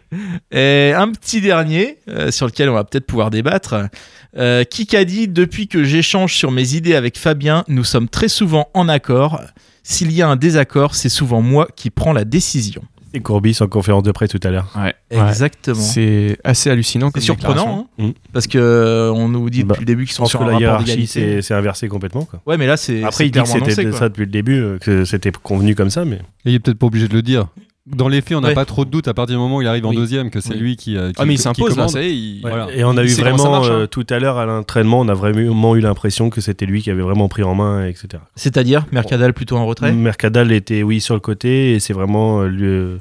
[0.51, 3.87] Et un petit dernier, euh, sur lequel on va peut-être pouvoir débattre.
[4.35, 8.27] Euh, qui a dit Depuis que j'échange sur mes idées avec Fabien, nous sommes très
[8.27, 9.41] souvent en accord.
[9.81, 12.83] S'il y a un désaccord, c'est souvent moi qui prends la décision.
[13.15, 14.67] Et Courbis en conférence de presse tout à l'heure.
[14.77, 14.93] Ouais.
[15.09, 15.75] Exactement.
[15.75, 17.09] C'est assez hallucinant.
[17.13, 18.11] C'est surprenant, hein, Mm.
[18.33, 20.47] parce que euh, on nous dit Bah, depuis le début qu'ils sont sur que un
[20.47, 21.07] la rapport hiérarchie
[21.41, 22.25] c'est inversé complètement.
[22.25, 22.41] Quoi.
[22.45, 23.03] Ouais, mais là c'est.
[23.03, 26.03] Après, il dit que c'était ça depuis le début, euh, que c'était convenu comme ça,
[26.05, 27.47] mais Et il est peut-être pas obligé de le dire.
[27.87, 28.53] Dans les faits, on n'a Ouais.
[28.55, 29.95] pas trop de doute à partir du moment où il arrive en Oui.
[29.95, 30.59] deuxième que c'est Oui.
[30.59, 30.97] lui qui.
[30.97, 31.89] euh, qui Ah, mais il qui s'impose là, commande.
[31.91, 32.15] ça y est.
[32.15, 32.67] il- Voilà.
[32.75, 33.73] Et on a Il eu vraiment, marche, hein.
[33.73, 36.89] euh, tout à l'heure à l'entraînement, on a vraiment eu l'impression que c'était lui qui
[36.89, 38.23] avait vraiment pris en main, etc.
[38.35, 39.91] C'est-à-dire Mercadal plutôt en retrait?
[39.91, 42.97] Mercadal était, oui, sur le côté, et c'est vraiment euh, lui,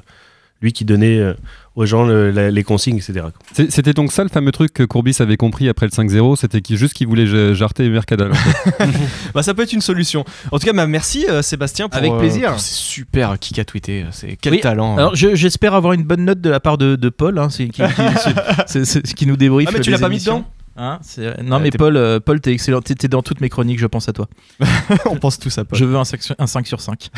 [0.61, 1.33] lui qui donnait euh,
[1.75, 3.25] aux gens le- la- les consignes, etc.
[3.53, 6.61] C'est- C'était donc ça le fameux truc que Courbis avait compris après le 5-0, c'était
[6.75, 8.31] juste qu'il voulait ja- jarter Mercadal.
[9.33, 10.23] Bah ça peut être une solution.
[10.51, 12.51] En tout cas, bah, merci euh, Sébastien pour, Avec euh, plaisir.
[12.51, 14.05] pour ces super qui a tweeté.
[14.11, 14.97] C'est quel Oui, talent.
[14.97, 17.67] Alors je- j'espère avoir une bonne note de la part de, de Paul, hein, c'est
[17.67, 18.35] qui, qui- c'est-
[18.67, 19.67] c'est- c'est- qui nous débriefe.
[19.69, 20.45] Ah, mais tu l'as pas mis dedans?
[20.77, 23.39] Hein, c'est- non Ah, mais t'es- Paul, euh, Paul t'es excellent, t'es t'es dans toutes
[23.39, 24.27] mes chroniques, je pense à toi.
[25.09, 25.79] On pense tous à Paul.
[25.79, 27.09] Je veux un 5 sur, un 5 sur 5.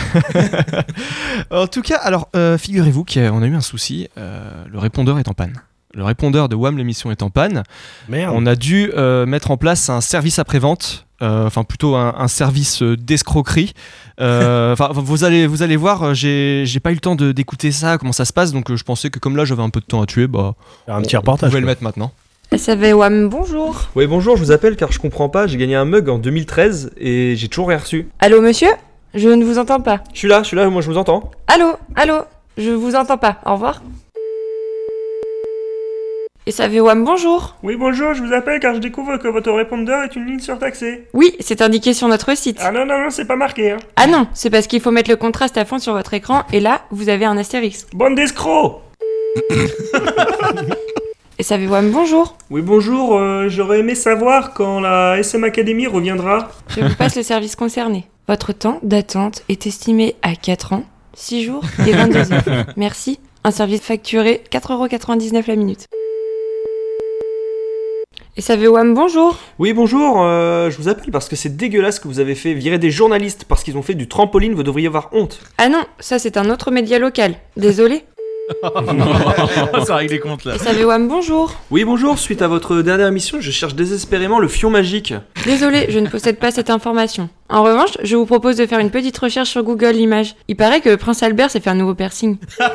[1.51, 4.07] En tout cas, alors euh, figurez-vous qu'on a eu un souci.
[4.17, 5.53] euh, le répondeur est en panne.
[5.93, 7.63] Le répondeur de WAM l'émission est en panne.
[8.09, 8.33] Merde.
[8.35, 12.27] On a dû euh, mettre en place un service après-vente, euh, enfin plutôt un, un
[12.27, 13.73] service d'escroquerie.
[14.19, 17.71] Euh, Enfin, vous allez, vous allez voir, j'ai j'ai pas eu le temps de- d'écouter
[17.71, 19.85] ça, comment ça se passe, donc je pensais que comme là j'avais un peu de
[19.85, 20.53] temps à tuer, bah
[20.87, 21.49] un petit on reportage.
[21.49, 21.71] pouvait le quoi.
[21.71, 22.11] mettre maintenant.
[22.55, 23.89] SAV WAM, bonjour.
[23.95, 25.47] Oui, bonjour, je vous appelle car je comprends pas.
[25.47, 28.07] J'ai gagné un mug en 2013 et j'ai toujours rien reçu.
[28.19, 28.69] Allô, monsieur?
[29.13, 30.01] Je ne vous entends pas.
[30.13, 31.31] Je suis là, je suis là, moi je vous entends.
[31.47, 32.19] Allô, allô?
[32.57, 33.37] Je vous entends pas.
[33.45, 33.81] Au revoir.
[36.49, 37.57] SAV WAM, bonjour.
[37.63, 41.03] Oui, bonjour, je vous appelle car je découvre que votre répondeur est une ligne surtaxée.
[41.13, 42.59] Oui, c'est indiqué sur notre site.
[42.61, 43.77] Ah non, non, non, c'est pas marqué, hein.
[43.97, 46.61] Ah non, c'est parce qu'il faut mettre le contraste à fond sur votre écran et
[46.61, 47.89] là, vous avez un astérisque.
[47.93, 48.81] Bande d'escrocs
[51.39, 52.35] SAV WAM, bonjour.
[52.49, 56.49] Oui, bonjour, euh, j'aurais aimé savoir quand la SM Academy reviendra.
[56.69, 58.07] Je vous passe le service concerné.
[58.27, 62.65] Votre temps d'attente est estimé à 4 ans, 6 jours et 22 heures.
[62.75, 63.19] Merci.
[63.43, 65.85] Un service facturé 4,99€ la minute.
[68.39, 69.37] SAV WAM, bonjour.
[69.59, 72.79] Oui, bonjour, euh, je vous appelle parce que c'est dégueulasse que vous avez fait virer
[72.79, 75.39] des journalistes parce qu'ils ont fait du trampoline, vous devriez avoir honte.
[75.59, 77.35] Ah non, ça c'est un autre média local.
[77.57, 78.03] Désolé.
[79.85, 80.57] Ça règle les comptes là.
[80.57, 81.53] SAV WAM, bonjour.
[81.69, 85.13] Oui, bonjour, suite à votre dernière mission, je cherche désespérément le fion magique.
[85.45, 87.29] Désolé, je ne possède pas cette information.
[87.49, 90.35] En revanche, je vous propose de faire une petite recherche sur Google Images.
[90.47, 92.37] Il paraît que Prince Albert s'est fait un nouveau piercing.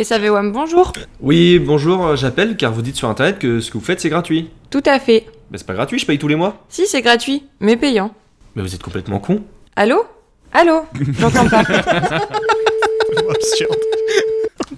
[0.00, 0.92] SAV WAM, bonjour.
[1.20, 4.10] Oui, bonjour, euh, j'appelle car vous dites sur internet que ce que vous faites c'est
[4.10, 4.50] gratuit.
[4.70, 5.26] Tout à fait.
[5.50, 6.64] Mais c'est pas gratuit, je paye tous les mois.
[6.68, 8.14] Si, c'est gratuit, mais payant.
[8.54, 9.42] Mais vous êtes complètement con.
[9.76, 10.04] Allô?
[10.52, 10.82] Allô
[11.18, 11.62] J'entends pas.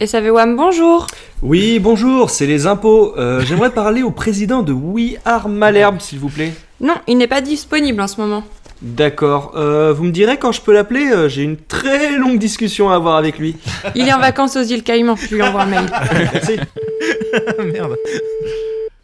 [0.01, 1.07] Et ça veut Wam, bonjour
[1.43, 3.15] Oui, bonjour, c'est les impôts.
[3.17, 6.53] Euh, J'aimerais parler au président de We Are Malherbe, s'il vous plaît.
[6.81, 8.45] Non, il n'est pas disponible en ce moment.
[8.83, 9.53] D'accord.
[9.57, 12.97] Euh, vous me direz quand je peux l'appeler Euh, J'ai une très longue discussion à
[12.97, 13.57] avoir avec lui.
[13.95, 15.87] Il est en vacances aux îles Caïmans, je lui envoie un mail.
[16.33, 16.57] Merci.
[17.73, 17.97] Merde.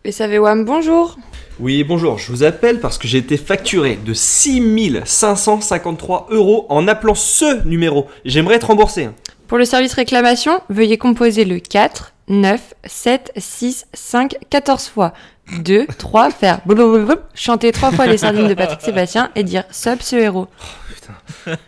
[0.04, 1.16] Et ça veut Wam, bonjour
[1.60, 7.14] Oui, bonjour, je vous appelle parce que j'ai été facturé de 6553 euros en appelant
[7.14, 8.06] ce numéro.
[8.24, 9.04] J'aimerais être remboursé.
[9.04, 9.14] hein.
[9.46, 15.12] Pour le service réclamation, veuillez composer le 4, 9, 7, 6, 5, 14 fois.
[15.58, 20.00] 2, 3, faire blablabla, chanter trois fois les sardines de Patrick Sébastien et dire sub
[20.00, 20.46] ce héros.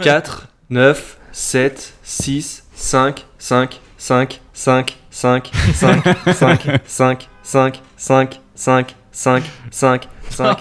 [0.01, 6.01] 4, 9, 7, 6, 5, 5, 5, 5, 5, 5,
[6.33, 10.59] 5, 5, 5, 5, 5, 5, 5, 5, 5.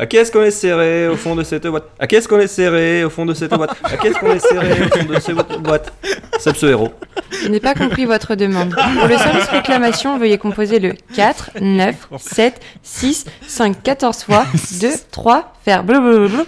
[0.00, 3.02] À qu'est-ce qu'on est serré au fond de cette boîte À qu'est-ce qu'on est serré
[3.04, 5.92] au fond de cette boîte À qu'est-ce qu'on est serré au fond de cette boîte
[6.38, 6.92] Sub ce héros.
[7.42, 8.74] Je n'ai pas compris votre demande.
[8.74, 14.46] Pour le service réclamation, veuillez composer le 4, 9, 7, 6, 5, 14 fois.
[14.80, 16.44] 2, 3, faire blablabla.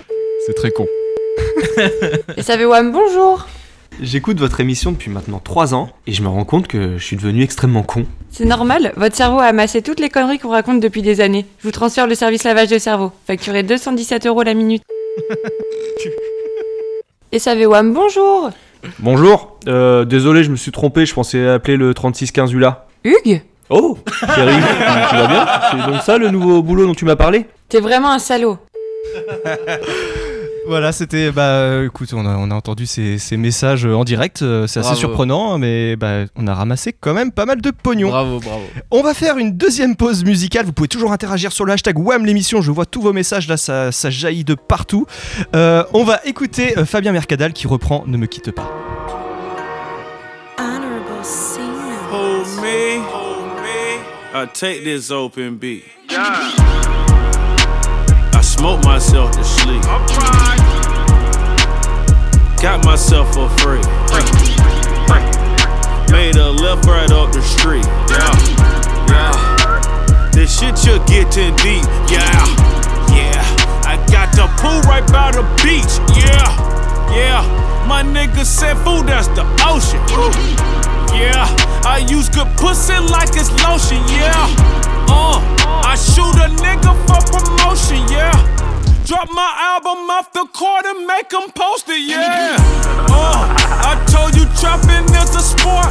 [0.46, 0.87] C'est très con.
[2.37, 3.46] Et ça veut Wam, bonjour
[4.00, 7.16] J'écoute votre émission depuis maintenant 3 ans et je me rends compte que je suis
[7.16, 8.07] devenu extrêmement con.
[8.31, 11.44] C'est normal, votre cerveau a amassé toutes les conneries qu'on raconte depuis des années.
[11.59, 13.12] Je vous transfère le service lavage de cerveau.
[13.26, 14.83] Facturez 217 euros la minute.
[17.33, 18.50] Et ça veut Wam, bonjour
[18.98, 22.87] Bonjour, euh, désolé, je me suis trompé, je pensais appeler le 3615 ULA.
[23.05, 23.98] Hugues Oh,
[24.35, 24.55] chérie,
[25.11, 25.46] tu vas bien?
[25.70, 27.44] C'est donc ça le nouveau boulot dont tu m'as parlé?
[27.68, 28.57] T'es vraiment un salaud.
[30.70, 31.33] Voilà, c'était.
[31.33, 34.42] Bah, euh, écoute, on a, on a entendu ces, ces messages euh, en direct.
[34.42, 35.00] euh, C'est assez Bravo.
[35.00, 38.09] surprenant, mais bah, on a ramassé quand même pas mal de pognon.
[38.09, 38.62] Bravo, bravo.
[38.92, 40.66] On va faire une deuxième pause musicale.
[40.66, 42.62] Vous pouvez toujours interagir sur le hashtag WAM l'émission.
[42.62, 45.06] Je vois tous vos messages là, ça, ça jaillit de partout.
[45.56, 48.70] Euh, on va écouter Fabien Mercadal qui reprend Ne me quitte pas.
[52.12, 53.98] Hold me, hold me.
[54.35, 55.83] I take this open beat.
[58.33, 59.83] I smoke myself to sleep.
[62.62, 63.80] Got myself a free.
[66.12, 67.86] Made a left right up the street.
[68.12, 68.36] Yeah,
[69.08, 70.30] yeah.
[70.30, 71.84] This shit you're getting deep.
[72.12, 72.20] Yeah,
[73.16, 73.40] yeah.
[73.88, 75.88] I got the pool right by the beach.
[76.12, 76.44] Yeah,
[77.16, 77.86] yeah.
[77.88, 79.98] My nigga said, fool, that's the ocean.
[81.16, 81.48] Yeah,
[81.82, 84.46] I use good pussy like it's lotion, yeah.
[85.08, 85.40] Uh,
[85.82, 88.59] I shoot a nigga for promotion, yeah.
[89.10, 92.54] Drop my album off the court and make 'em post it, yeah.
[93.10, 93.42] Uh,
[93.90, 95.90] I told you trapping is a sport.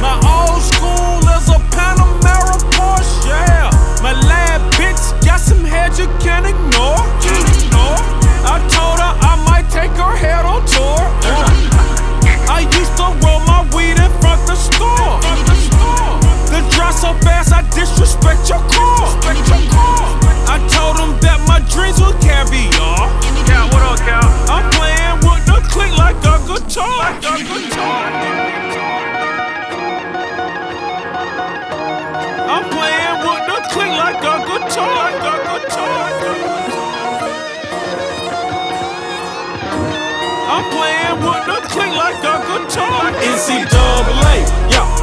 [0.00, 3.68] My old school is a Panamera Porsche, yeah.
[4.02, 7.04] My lab bitch got some head you can't ignore.
[7.28, 8.00] ignore.
[8.48, 11.04] I told her I might take her head on tour.
[11.28, 16.03] Uh, I used to roll my weed in front the store.
[16.54, 19.10] The drop so fast I disrespect your core.
[20.46, 23.10] I told them that my dreams were caviar.
[23.50, 24.22] Yeah, what up, Cal?
[24.46, 26.94] I'm playing with the click like a guitar.
[27.02, 28.06] Like a guitar.
[32.46, 35.10] I'm playing with the click like a guitar.
[35.10, 36.06] Like a guitar.
[40.54, 43.10] I'm playing with the click like a guitar.
[43.10, 44.93] NCAA, the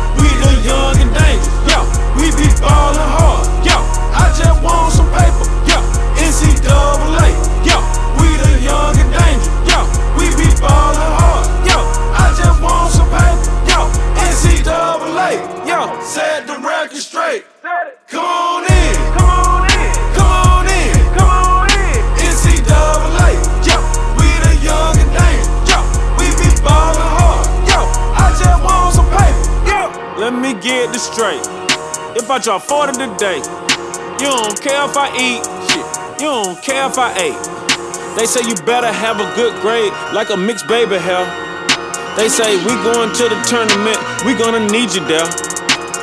[0.63, 1.79] young and dangerous, yo,
[2.17, 3.77] we be ballin' hard, yo.
[4.13, 5.77] I just want some paper, yo.
[6.21, 7.33] NCAA,
[7.65, 7.77] yo,
[8.21, 9.79] we the young and dangerous, yo,
[10.17, 11.77] we be ballin' hard, yo.
[12.13, 13.89] I just want some paper, yo.
[14.21, 17.45] NCAA, yo, set the record straight.
[18.07, 18.80] Come on in,
[31.01, 31.41] straight.
[32.13, 33.41] If I drop 40 today,
[34.21, 35.85] you don't care if I eat shit.
[36.21, 37.41] You don't care if I ate.
[38.15, 41.25] They say you better have a good grade, like a mixed baby hair.
[42.15, 45.25] They say we going to the tournament, we gonna need you there.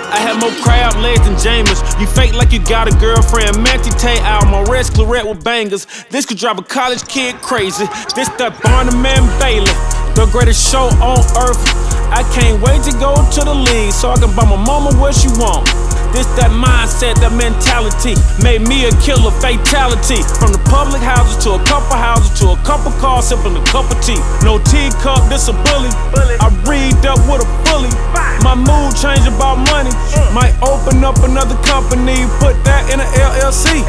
[0.08, 1.84] I have more crab legs than Jameis.
[2.00, 3.62] You fake like you got a girlfriend.
[3.62, 5.86] Manti Tay out, my red claret with bangers.
[6.08, 7.84] This could drive a college kid crazy.
[8.16, 9.68] This that Barnum and Bailey,
[10.18, 11.62] the greatest show on earth.
[12.10, 15.14] I can't wait to go to the league so I can buy my mama what
[15.14, 15.68] she want.
[16.12, 20.20] This that mindset, that mentality made me a killer fatality.
[20.40, 23.86] From the public houses to a couple houses to a couple cars, sipping a cup
[23.90, 24.18] of tea.
[24.42, 25.92] No teacup, this a bully.
[26.40, 27.92] I read up with a bully.
[28.40, 29.92] My mood change about money.
[30.32, 33.84] Might open up another company, put that in an LLC.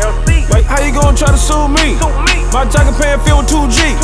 [0.49, 1.95] Like How you gonna try to sue me?
[2.51, 3.95] My jacket pant filled with two G.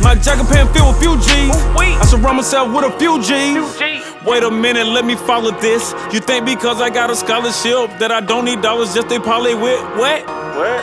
[0.00, 1.52] My jacket pant filled with few G's.
[1.76, 4.10] I surround myself with a few G's.
[4.26, 5.94] Wait a minute, let me follow this.
[6.12, 9.54] You think because I got a scholarship that I don't need dollars just they parlay
[9.54, 10.26] with what?
[10.60, 10.80] What?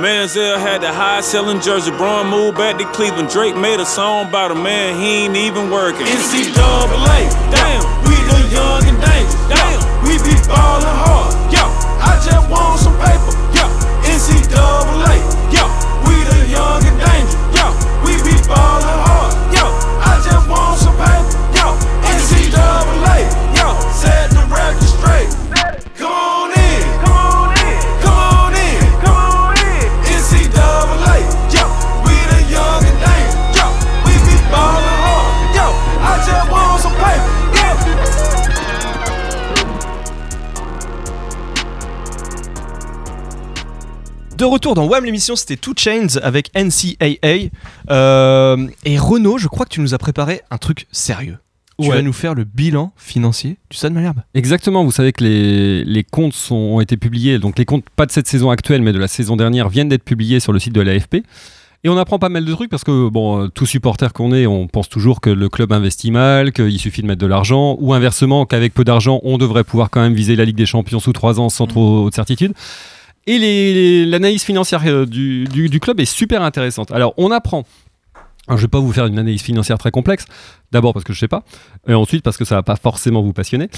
[0.00, 1.90] Manziel had the high selling jersey.
[1.90, 3.28] Braun moved back to Cleveland.
[3.28, 6.06] Drake made a song about a man, he ain't even working.
[6.06, 9.36] NCAA, damn, we the young and dangerous.
[9.52, 11.52] Damn, we be ballin' hard.
[11.52, 11.68] Yo,
[12.00, 13.28] I just want some paper.
[13.52, 13.68] Yo,
[14.08, 15.20] NCAA,
[15.52, 15.68] yo,
[16.08, 17.36] we the young and dangerous.
[17.52, 17.66] Yo,
[18.08, 19.07] we be ballin' hard.
[44.38, 47.50] De retour dans WAM l'émission, c'était Two Chains avec NCAA.
[47.90, 51.38] Euh, et Renaud, je crois que tu nous as préparé un truc sérieux.
[51.80, 51.96] Tu Ouais.
[51.96, 54.20] vas nous faire le bilan financier du Stade Malherbe.
[54.34, 58.06] Exactement, vous savez que les, les comptes sont, ont été publiés, donc les comptes pas
[58.06, 60.72] de cette saison actuelle mais de la saison dernière viennent d'être publiés sur le site
[60.72, 61.16] de l'AFP.
[61.82, 64.46] Et on apprend pas mal de trucs parce que, bon, euh, tout supporter qu'on est,
[64.46, 67.92] on pense toujours que le club investit mal, qu'il suffit de mettre de l'argent, ou
[67.92, 71.12] inversement, qu'avec peu d'argent, on devrait pouvoir quand même viser la Ligue des Champions sous
[71.12, 72.52] trois ans sans trop de certitude.
[73.30, 76.90] Et l'analyse financière euh, du, du- du club est super intéressante.
[76.92, 77.64] Alors, on apprend.
[78.46, 80.24] Alors, je vais pas vous faire une analyse financière très complexe.
[80.72, 81.44] D'abord parce que je sais pas,
[81.86, 83.68] et ensuite parce que ça va pas forcément vous passionner.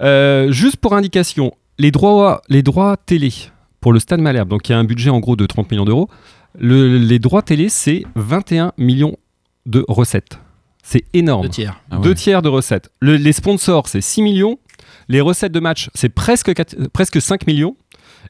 [0.00, 3.32] Euh, juste pour indication, les droits, les droits télé
[3.80, 5.84] pour le Stade Malherbe, donc il y a un budget en gros de 30 millions
[5.86, 6.08] d'euros.
[6.58, 9.16] Le- les droits télé, c'est 21 millions
[9.66, 10.38] de recettes.
[10.82, 11.42] C'est énorme.
[11.44, 11.80] Deux tiers.
[11.90, 12.02] Ah ouais.
[12.02, 12.90] Deux tiers de recettes.
[13.00, 14.58] Le- les sponsors, c'est 6 millions.
[15.08, 16.52] Les recettes de match, c'est presque,
[16.92, 17.76] presque 5 millions.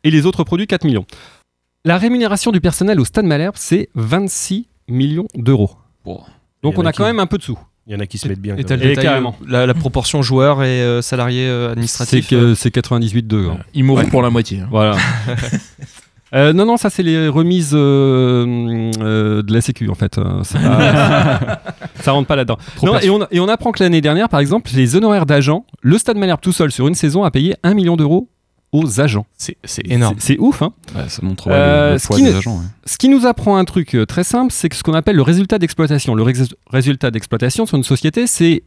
[0.05, 1.07] Et les autres produits, 4 millions.
[1.85, 5.71] La rémunération du personnel au Stade Malherbe, c'est 26 millions d'euros.
[6.63, 7.59] Donc on a a quand qui- même un peu de sous.
[7.87, 8.55] Il y en a qui se mettent bien.
[8.57, 8.61] Et.
[8.61, 9.35] Et carrément.
[9.43, 12.29] euh, la, la proportion joueurs et euh, euh, administratifs.
[12.29, 13.49] que euh, c'est 98,2.
[13.49, 13.59] hein.
[13.73, 14.61] Il mourut pour la moitié.
[14.61, 14.69] hein.
[14.71, 14.97] Voilà.
[16.35, 20.19] Euh, non, non, ça c'est les remises euh, euh, de la Sécu en fait.
[20.19, 21.63] Euh, pas-
[22.03, 22.59] ça rentre pas là-dedans.
[23.03, 26.19] Et on, et on apprend que l'année dernière, par exemple, les honoraires d'agents, le Stade
[26.19, 28.29] Malherbe tout seul sur une saison a payé 1 million d'euros
[28.73, 29.27] aux agents.
[29.37, 29.57] c'est
[29.91, 30.17] énorme.
[30.19, 32.57] C'est ouf, hein Ouais, ça montre ouais, Euh, le, le ce poids qui des agents.
[32.59, 32.65] ouais.
[32.85, 35.23] Ce qui nous apprend un truc euh, très simple, c'est que ce qu'on appelle le
[35.23, 36.15] résultat d'exploitation.
[36.15, 36.35] Le rés-
[36.69, 38.63] résultat d'exploitation sur une société, c'est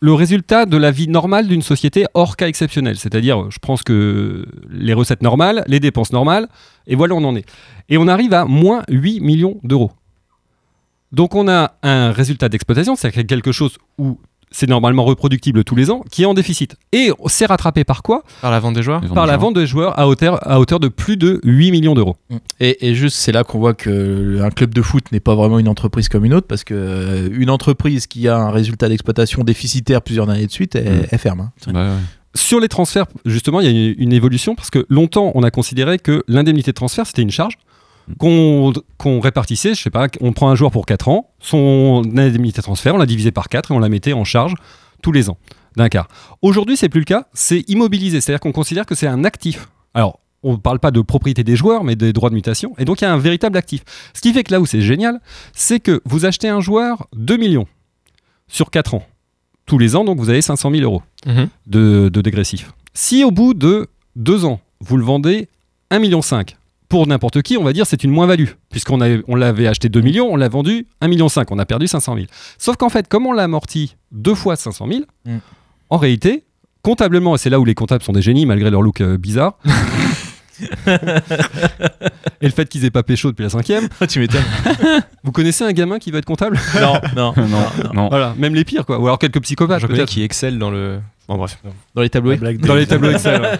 [0.00, 2.96] le résultat de la vie normale d'une société hors cas exceptionnel.
[2.96, 6.48] C'est-à-dire, je pense que les recettes normales, les dépenses normales,
[6.86, 7.44] et voilà où on en est.
[7.88, 9.90] Et on arrive à moins 8 millions d'euros.
[11.10, 14.18] Donc on a un résultat d'exploitation, c'est quelque chose où
[14.50, 16.76] c'est normalement reproductible tous les ans, qui est en déficit.
[16.92, 18.22] Et c'est rattrapé par quoi?
[18.40, 20.88] Par la vente des joueurs Par la vente de joueurs à hauteur, à hauteur de
[20.88, 22.16] plus de 8 millions d'euros.
[22.60, 25.58] Et, et juste, c'est là qu'on voit que un club de foot n'est pas vraiment
[25.58, 29.44] une entreprise comme une autre, parce que euh, une entreprise qui a un résultat d'exploitation
[29.44, 31.06] déficitaire plusieurs années de suite, elle, Mm.
[31.10, 31.40] elle ferme.
[31.40, 31.52] hein.
[31.66, 31.88] Ouais, ouais.
[32.34, 35.50] Sur les transferts, justement, il y a une, une évolution parce que longtemps, on a
[35.50, 37.54] considéré que l'indemnité de transfert, c'était une charge
[38.18, 38.72] qu'on
[39.20, 39.74] répartissait.
[39.74, 42.98] Je sais pas, on prend un joueur pour 4 ans, son indemnité de transfert, on
[42.98, 44.54] la divisait par 4 et on la mettait en charge
[45.02, 45.38] tous les ans
[45.76, 46.08] d'un quart.
[46.42, 49.68] Aujourd'hui, c'est plus le cas, c'est immobilisé, c'est-à-dire qu'on considère que c'est un actif.
[49.94, 52.72] Alors, on ne parle pas de propriété des joueurs, mais des droits de mutation.
[52.78, 53.82] Et donc, il y a un véritable actif.
[54.14, 55.20] Ce qui fait que là où c'est génial,
[55.52, 57.66] c'est que vous achetez un joueur 2 millions
[58.48, 59.02] sur 4 ans.
[59.66, 61.48] Tous les ans, donc vous avez 500 000 euros Mhm.
[61.66, 62.72] de, de dégressif.
[62.94, 65.48] Si au bout de 2 ans, vous le vendez
[65.90, 66.20] 1,5 million,
[66.88, 68.48] pour n'importe qui, on va dire c'est une moins-value.
[68.70, 71.86] Puisqu'on a- on l'avait acheté 2 millions, on l'a vendu 1,5 million, on a perdu
[71.86, 72.26] 500 000.
[72.58, 75.38] Sauf qu'en fait, comme on l'a amorti deux fois 500 000, Mm.
[75.90, 76.44] en réalité,
[76.82, 79.58] comptablement, et c'est là où les comptables sont des génies malgré leur look euh, bizarre,
[80.86, 84.42] et le fait qu'ils aient pas pécho depuis la cinquième, tu m'étonnes.
[85.24, 86.58] vous connaissez un gamin qui va être comptable?
[86.80, 88.08] Non, non, non, non.
[88.08, 91.00] Voilà, même les pires quoi, ou alors quelques psychopathes J'en connais qui excelle dans le.
[91.28, 91.58] Bon, bref.
[91.94, 92.34] Dans les tableaux.
[92.36, 93.40] Dans les Excel.
[93.42, 93.58] ouais.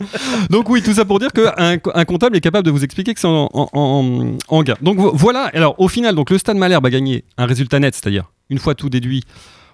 [0.50, 1.52] Donc oui, tout ça pour dire qu'un
[1.94, 4.76] un comptable est capable de vous expliquer que c'est en, en- en- en gain.
[4.80, 7.94] Donc vo- voilà, alors au final, donc le Stade Malherbe a gagné un résultat net,
[7.94, 9.24] c'est-à-dire une fois tout déduit,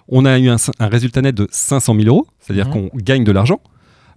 [0.07, 2.73] on a eu un, un résultat net de 500 000 euros, c'est-à-dire Mhm.
[2.89, 3.59] qu'on gagne de l'argent,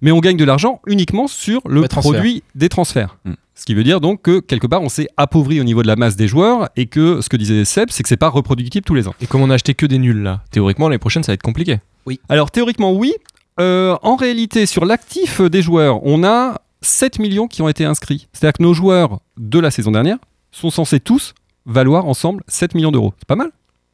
[0.04, 3.16] mais on gagne de l'argent uniquement sur le produit des transferts.
[3.24, 3.32] Mm.
[3.56, 5.96] Ce qui veut dire donc que quelque part on s'est appauvri au niveau de la
[5.96, 8.94] masse des joueurs et que ce que disait Seb, c'est que c'est pas reproductible tous
[8.94, 9.14] les ans.
[9.20, 11.42] Et comme on a acheté que des nuls là, théoriquement l'année prochaine ça va être
[11.42, 11.78] compliqué.
[12.28, 13.14] Alors théoriquement oui.
[13.60, 18.26] Euh, en réalité, sur l'actif des joueurs, on a 7 millions qui ont été inscrits.
[18.32, 20.18] C'est-à-dire que nos joueurs de la saison dernière
[20.50, 21.34] sont censés tous
[21.64, 23.14] valoir ensemble 7 millions d'euros.
[23.18, 23.50] C'est pas mal.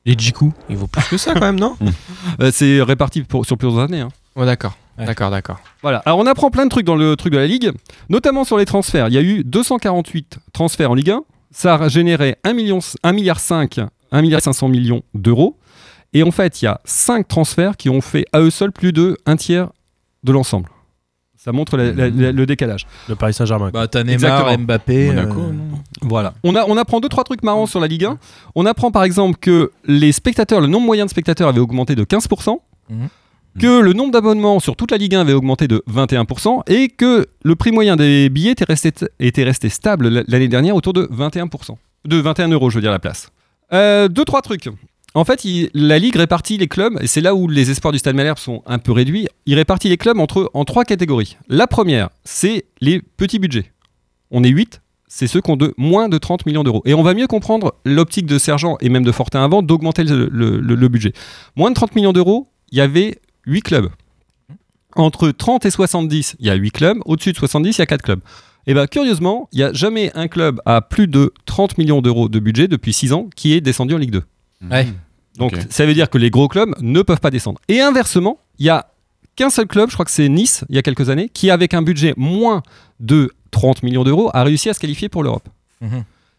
[0.06, 1.76] Les Jiku, il vaut plus que ça quand même, non?
[2.40, 4.00] Euh, c'est réparti pour- sur plusieurs années.
[4.00, 4.08] hein.
[4.34, 4.76] Ouais, d'accord.
[5.06, 5.58] D'accord, d'accord.
[5.82, 5.98] Voilà.
[6.06, 7.72] Alors on apprend plein de trucs dans le truc de la Ligue,
[8.08, 9.08] notamment sur les transferts.
[9.08, 11.22] Il y a eu 248 transferts en Ligue 1.
[11.52, 13.80] Ça a généré 1 million, 1 milliard 5,
[14.12, 15.56] 1 milliard 500 millions d'euros.
[16.12, 18.92] Et en fait, il y a 5 transferts qui ont fait à eux seuls plus
[18.92, 19.68] de un tiers
[20.24, 20.68] de l'ensemble.
[21.36, 22.86] Ça montre la- la- la- le décalage.
[23.08, 23.70] Le Paris Saint-Germain.
[23.72, 25.06] Bah, t'as Neymar, Mbappé.
[25.06, 26.34] Monaco, euh, non Voilà.
[26.44, 28.18] On, a, on apprend deux trois trucs marrants sur la Ligue 1.
[28.54, 32.04] On apprend par exemple que les spectateurs, le nombre moyen de spectateurs avait augmenté de
[32.04, 33.08] 15%, Mhm.
[33.58, 37.26] Que le nombre d'abonnements sur toute la Ligue 1 avait augmenté de 21% et que
[37.42, 41.76] le prix moyen des billets était resté, stable l'année dernière autour de 21%.
[42.06, 43.30] De 21 euros, je veux dire, la place.
[43.72, 44.68] Euh, deux, trois trucs.
[45.14, 45.44] En fait,
[45.74, 48.62] la Ligue répartit les clubs, et c'est là où les espoirs du Stade Malherbe sont
[48.66, 49.26] un peu réduits.
[49.46, 51.36] Il répartit les clubs entre, en trois catégories.
[51.48, 53.72] La première, c'est les petits budgets.
[54.30, 56.82] On est 8, c'est ceux qui ont de moins de 30 millions d'euros.
[56.84, 60.88] Et on va mieux comprendre l'optique de Sergent et même de Fortin avant d'augmenter le
[60.88, 61.12] budget.
[61.56, 63.18] Moins de 30 millions d'euros, il y avait
[63.50, 63.88] 8 clubs.
[64.96, 66.98] Entre 30 et 70, il y a 8 clubs.
[67.04, 68.20] Au-dessus de 70, il y a 4 clubs.
[68.66, 72.28] Et bien, curieusement, il n'y a jamais un club à plus de 30 millions d'euros
[72.28, 74.22] de budget depuis 6 ans qui est descendu en Ligue 2.
[74.70, 74.88] Ouais.
[75.36, 77.60] Donc, ça veut dire que les gros clubs ne peuvent pas descendre.
[77.68, 78.86] Et inversement, il y a
[79.36, 81.72] qu'un seul club, je crois que c'est Nice, il y a quelques années, qui, avec
[81.72, 82.62] un budget moins
[82.98, 85.48] de 30 millions d'euros, a réussi à se qualifier pour l'Europe.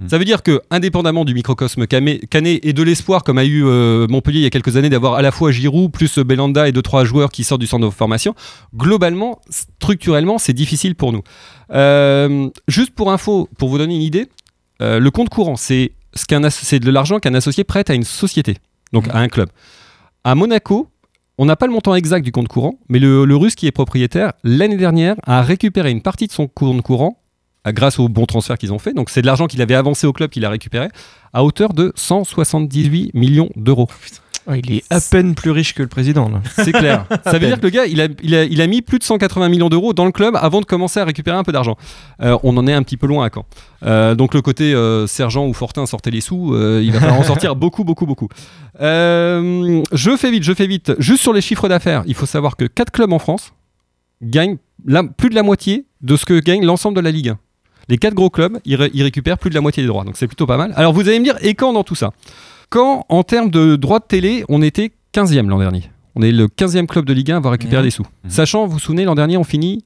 [0.02, 0.10] Mhm.
[0.10, 2.20] Ça veut dire que, indépendamment du microcosme canet
[2.66, 5.22] et de l'espoir, comme a eu euh, Montpellier il y a quelques années, d'avoir à
[5.22, 8.34] la fois Giroud plus Belanda et deux trois joueurs qui sortent du centre de formation,
[8.76, 11.22] globalement, structurellement, c'est difficile pour nous.
[11.72, 14.28] Euh, juste pour info, pour vous donner une idée,
[14.82, 18.58] euh, le compte courant, c'est ce qu'un de l'argent qu'un associé prête à une société,
[18.94, 19.50] donc à un club.
[20.24, 20.90] À Monaco,
[21.38, 23.72] on n'a pas le montant exact du compte courant, mais le, le russe qui est
[23.72, 27.21] propriétaire, l'année dernière, a récupéré une partie de son compte courant
[27.68, 28.94] grâce aux bons transferts qu'ils ont fait.
[28.94, 30.88] Donc c'est de l'argent qu'il avait avancé au club qu'il a récupéré
[31.34, 33.88] à hauteur de 178 millions d'euros.
[34.48, 36.28] Oh, il est à peine plus riche que le président.
[36.28, 36.42] là.
[36.56, 37.06] C'est clair.
[37.26, 39.04] Ça veut dire que le gars, il a, il a, il a mis plus de
[39.04, 41.78] 180 millions d'euros dans le club avant de commencer à récupérer un peu d'argent.
[42.24, 43.46] Euh, on en est un petit peu loin à Caen.
[43.84, 47.24] Euh, donc le côté euh, sergent ou Fortin sortez les sous, il va falloir en
[47.24, 48.30] sortir beaucoup, beaucoup, beaucoup.
[48.80, 50.94] Je fais vite, je fais vite.
[50.98, 53.54] Juste sur les chiffres d'affaires, il faut savoir que 4 clubs en France
[54.24, 57.40] gagnent la- plus de la moitié de ce que gagne l'ensemble de la Ligue 1.
[57.90, 60.04] Les 4 gros clubs, ils, ré- ils récupèrent plus de la moitié des droits.
[60.04, 60.74] Donc c'est plutôt pas mal.
[60.76, 62.12] Alors vous allez me dire, et quand dans tout ça?
[62.70, 65.90] Quand, en termes de droits de télé, on était 15e l'an dernier.
[66.16, 67.88] On est le 15e club de Ligue 1 à avoir récupéré Mhm.
[67.88, 68.06] des sous.
[68.30, 69.84] Sachant, vous vous souvenez, l'an dernier, on finit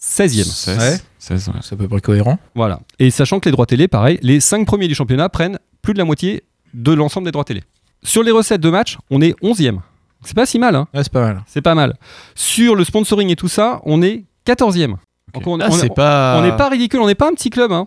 [0.00, 0.44] 16e.
[0.44, 0.78] 16.
[0.78, 0.98] Ouais.
[1.18, 1.54] 16, ouais.
[1.62, 2.38] C'est à peu près cohérent.
[2.54, 2.80] Voilà.
[2.98, 5.98] Et sachant que les droits télé, pareil, les 5 premiers du championnat prennent plus de
[5.98, 6.42] la moitié
[6.74, 7.62] de l'ensemble des droits télé.
[8.02, 9.80] Sur les recettes de match, on est 11e.
[10.24, 11.42] C'est pas si mal, hein Ouais, c'est pas mal.
[11.46, 11.96] C'est pas mal.
[12.34, 14.96] Sur le sponsoring et tout ça, on est 14e.
[15.34, 17.50] Donc on Ah, on- c'est pas- on n'est pas ridicule, on n'est pas un petit
[17.50, 17.72] club.
[17.72, 17.86] Hein.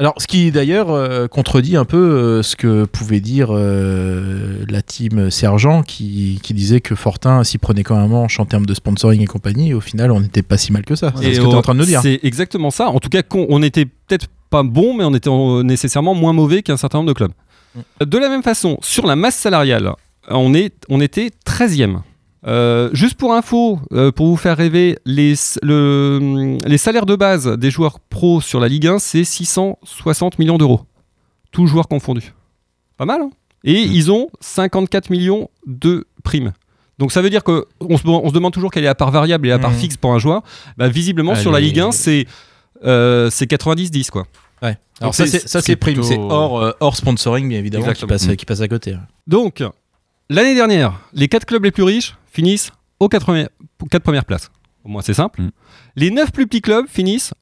[0.00, 4.80] Alors, ce qui d'ailleurs euh, contredit un peu euh, ce que pouvait dire euh, la
[4.82, 8.74] team Sergent qui, qui disait que Fortin s'y prenait quand même manche en termes de
[8.74, 9.70] sponsoring et compagnie.
[9.70, 11.12] Et au final, on n'était pas si mal que ça.
[11.16, 12.00] C'est ce que tu es en train de nous dire.
[12.00, 12.88] C'est exactement ça.
[12.90, 15.30] En tout cas, qu'on- on était peut-être pas bon, mais on était
[15.64, 17.32] nécessairement moins mauvais qu'un certain nombre de clubs.
[17.74, 18.04] Mm.
[18.04, 19.90] De la même façon, sur la masse salariale,
[20.30, 22.02] on, est, on était 13e.
[22.46, 27.46] Euh, juste pour info, euh, pour vous faire rêver, les, le- les salaires de base
[27.58, 30.82] des joueurs pros sur la Ligue 1, c'est 660 millions d'euros.
[31.50, 32.32] Tous joueurs confondus.
[32.96, 33.30] Pas mal, hein?
[33.64, 36.52] Et ils ont 54 millions de primes.
[36.98, 37.62] Donc ça veut dire qu'on
[37.96, 39.76] se, on se demande toujours quelle est la part variable et la part Mhm.
[39.78, 40.42] fixe pour un joueur.
[40.76, 42.26] Bah, visiblement, sur la Ligue 1, c'est
[42.84, 44.26] euh, c'est 90-10 quoi.
[44.62, 44.76] Ouais.
[45.00, 48.28] Alors Donc ça, c'est- prime, plutôt- c'est hors, euh, hors sponsoring, bien évidemment, qui passe,
[48.28, 48.36] Mm.
[48.36, 48.96] qui passe à côté.
[49.26, 49.62] Donc,
[50.30, 52.70] l'année dernière, les 4 clubs les plus riches finissent
[53.00, 53.48] aux 4 premières,
[53.90, 54.50] 4 premières places.
[54.84, 55.42] Au moins, c'est simple.
[55.96, 57.34] Les 9 plus petits clubs finissent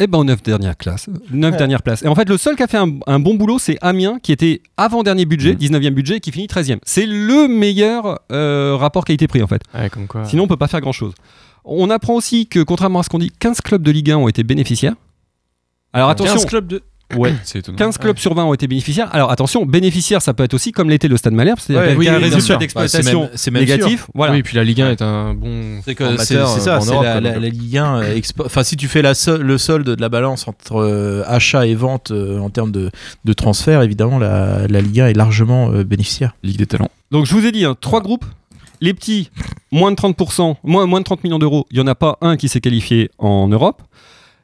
[0.00, 1.58] eh ben, aux 9 dernières, classes, 9 Ouais.
[1.58, 2.02] dernières places.
[2.04, 4.30] Et en fait, le seul qui a fait un, un bon boulot, c'est Amiens, qui
[4.30, 6.78] était avant-dernier budget, 19e budget, et qui finit 13e.
[6.84, 9.60] C'est le meilleur euh, rapport qualité-prix, en fait.
[9.90, 10.24] comme quoi.
[10.24, 11.14] Sinon, on peut pas faire grand-chose.
[11.64, 14.28] On apprend aussi que, contrairement à ce qu'on dit, 15 clubs de Ligue 1 ont
[14.28, 14.94] été bénéficiaires.
[15.92, 16.34] Alors attention.
[16.34, 16.82] 15 clubs de-
[17.16, 17.34] Ouais.
[17.44, 17.78] C'est étonnant.
[17.78, 19.08] 15 clubs sur 20 ont été bénéficiaires.
[19.14, 21.98] Alors attention, bénéficiaire, ça peut être aussi comme l'était le Stade Malherbe, c'est-à-dire Ouais, qu'il
[22.00, 24.00] oui, y a un résultat d'exploitation Bah, négatif.
[24.00, 24.08] sûr.
[24.14, 24.32] Voilà.
[24.34, 25.80] Oui, puis la Ligue 1 est un bon.
[25.84, 28.02] C'est ça, euh, c'est la, Ligue 1.
[28.02, 31.66] euh, Enfin, si tu fais la sol- le solde de la balance entre euh, achat
[31.66, 32.90] et vente euh, en termes de,
[33.24, 36.34] de transfert, évidemment, la, la Ligue 1 est largement euh, bénéficiaire.
[36.42, 36.90] Ligue des talents.
[37.10, 38.26] Donc je vous ai dit, hein, trois groupes.
[38.80, 39.30] Les petits,
[39.72, 42.36] moins de 30%, moins, moins de 30 millions d'euros, il n'y en a pas un
[42.36, 43.82] qui s'est qualifié en Europe.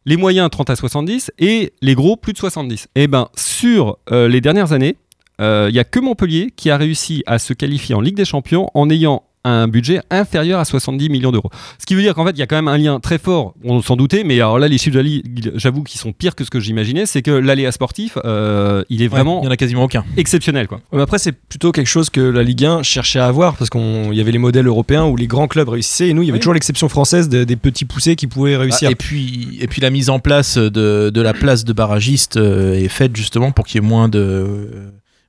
[0.06, 1.32] Les moyens, 30 à 70.
[1.38, 2.88] Et les gros, plus de 70.
[2.94, 4.96] Et ben sur euh, les dernières années,
[5.40, 8.24] euh, il n'y a que Montpellier qui a réussi à se qualifier en Ligue des
[8.24, 11.50] Champions en ayant un budget inférieur à 70 millions d'euros.
[11.78, 13.54] Ce qui veut dire qu'en fait, il y a quand même un lien très fort,
[13.64, 16.34] on s'en doutait, mais alors là, les chiffres de la Ligue, j'avoue qu'ils sont pires
[16.34, 19.50] que ce que j'imaginais, c'est que l'aléa sportif, euh, il est vraiment il y en
[19.50, 20.04] a quasiment aucun.
[20.16, 20.66] exceptionnel.
[20.66, 20.80] Quoi.
[20.92, 24.14] Mais après, c'est plutôt quelque chose que la Ligue 1 cherchait à avoir parce qu'il
[24.14, 26.36] y avait les modèles européens où les grands clubs réussissaient et nous, il y avait
[26.36, 26.40] Oui.
[26.40, 28.88] toujours l'exception française de- des petits poussés qui pouvaient réussir.
[28.88, 32.36] Ah, et puis et puis la mise en place de, de la place de barragiste
[32.36, 34.68] euh, est faite justement pour qu'il y ait moins de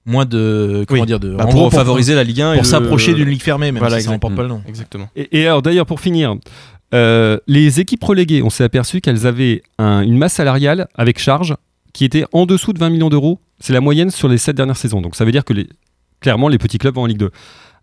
[0.05, 1.07] moins de comment Oui.
[1.07, 3.29] dire de Bah, en pour gros, favoriser la Ligue 1 et pour le- s'approcher d'une
[3.29, 4.61] ligue fermée même Voilà, si ça n'emporte pas le nom.
[4.67, 5.09] Exactement.
[5.15, 6.35] Et, et alors d'ailleurs pour finir,
[6.93, 11.55] euh, les équipes reléguées, on s'est aperçu qu'elles avaient un- une masse salariale avec charge
[11.93, 13.39] qui était en dessous de 20 millions d'euros.
[13.59, 15.01] C'est la moyenne sur les 7 dernières saisons.
[15.01, 15.67] Donc ça veut dire que les,
[16.19, 17.31] clairement les petits clubs vont en Ligue 2.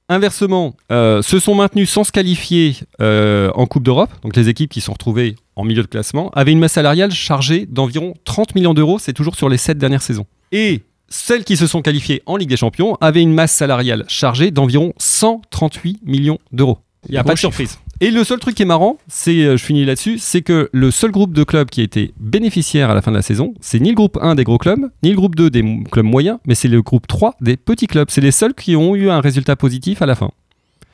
[0.08, 4.10] Inversement, euh, se sont maintenus sans se qualifier euh, en Coupe d'Europe.
[4.22, 7.66] Donc les équipes qui sont retrouvées en milieu de classement avaient une masse salariale chargée
[7.66, 8.98] d'environ 30 millions d'euros.
[8.98, 10.26] C'est toujours sur les 7 dernières saisons.
[10.50, 10.82] Et
[11.12, 14.92] celles qui se sont qualifiées en Ligue des Champions avaient une masse salariale chargée d'environ
[14.98, 16.78] 138 millions d'euros.
[17.08, 17.54] Il n'y a pas de chiffre.
[17.54, 17.78] surprise.
[18.00, 20.90] Et le seul truc qui est marrant, c'est, euh, je finis là-dessus, c'est que le
[20.90, 23.78] seul groupe de clubs qui a été bénéficiaire à la fin de la saison, c'est
[23.78, 26.54] ni le groupe 1 des gros clubs, ni le groupe 2 des clubs moyens, mais
[26.54, 28.08] c'est le groupe 3 des petits clubs.
[28.10, 30.30] C'est les seuls qui ont eu un résultat positif à la fin.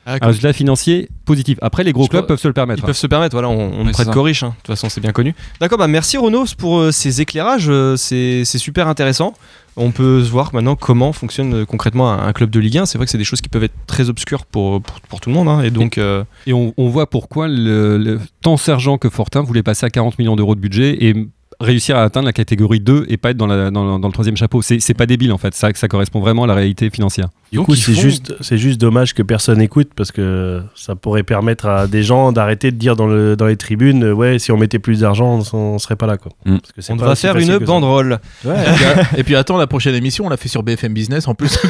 [0.05, 1.57] Ah, un résultat financier positif.
[1.61, 2.81] Après, les gros clubs peuvent se le permettre.
[2.81, 4.13] Ils peuvent se permettre, voilà, on, on prête ça.
[4.13, 4.49] corriche, hein.
[4.49, 5.35] de toute façon c'est bien connu.
[5.59, 9.33] D'accord, bah merci Renaud pour euh, ces éclairages, euh, c'est c'est super intéressant.
[9.77, 12.85] On peut se voir maintenant comment fonctionne euh, concrètement un, un club de Ligue 1.
[12.85, 15.29] C'est vrai que c'est des choses qui peuvent être très obscures pour, pour, pour tout
[15.29, 15.47] le monde.
[15.47, 19.41] hein, et donc, euh, Et on, on voit pourquoi le, le- tant Sergent que Fortin
[19.41, 21.13] voulaient passer à 40 millions d'euros de budget et
[21.61, 24.13] réussir à atteindre la catégorie 2 et pas être dans, la- dans, le- dans le
[24.13, 24.61] troisième chapeau.
[24.61, 27.27] C'est c'est pas débile en fait, ça, ça correspond vraiment à la réalité financière.
[27.51, 30.95] Du Donc, coup, c'est font- juste, c'est juste dommage que personne écoute parce que ça
[30.95, 34.39] pourrait permettre à des gens d'arrêter de dire dans, le, dans les tribunes, euh, ouais,
[34.39, 36.31] si on mettait plus d'argent, on, on serait pas là, quoi.
[36.45, 38.19] Parce que c'est on va faire une banderole.
[38.45, 38.85] Ouais, puis,
[39.19, 41.57] et puis attends la prochaine émission on l'a fait sur BFM Business en plus.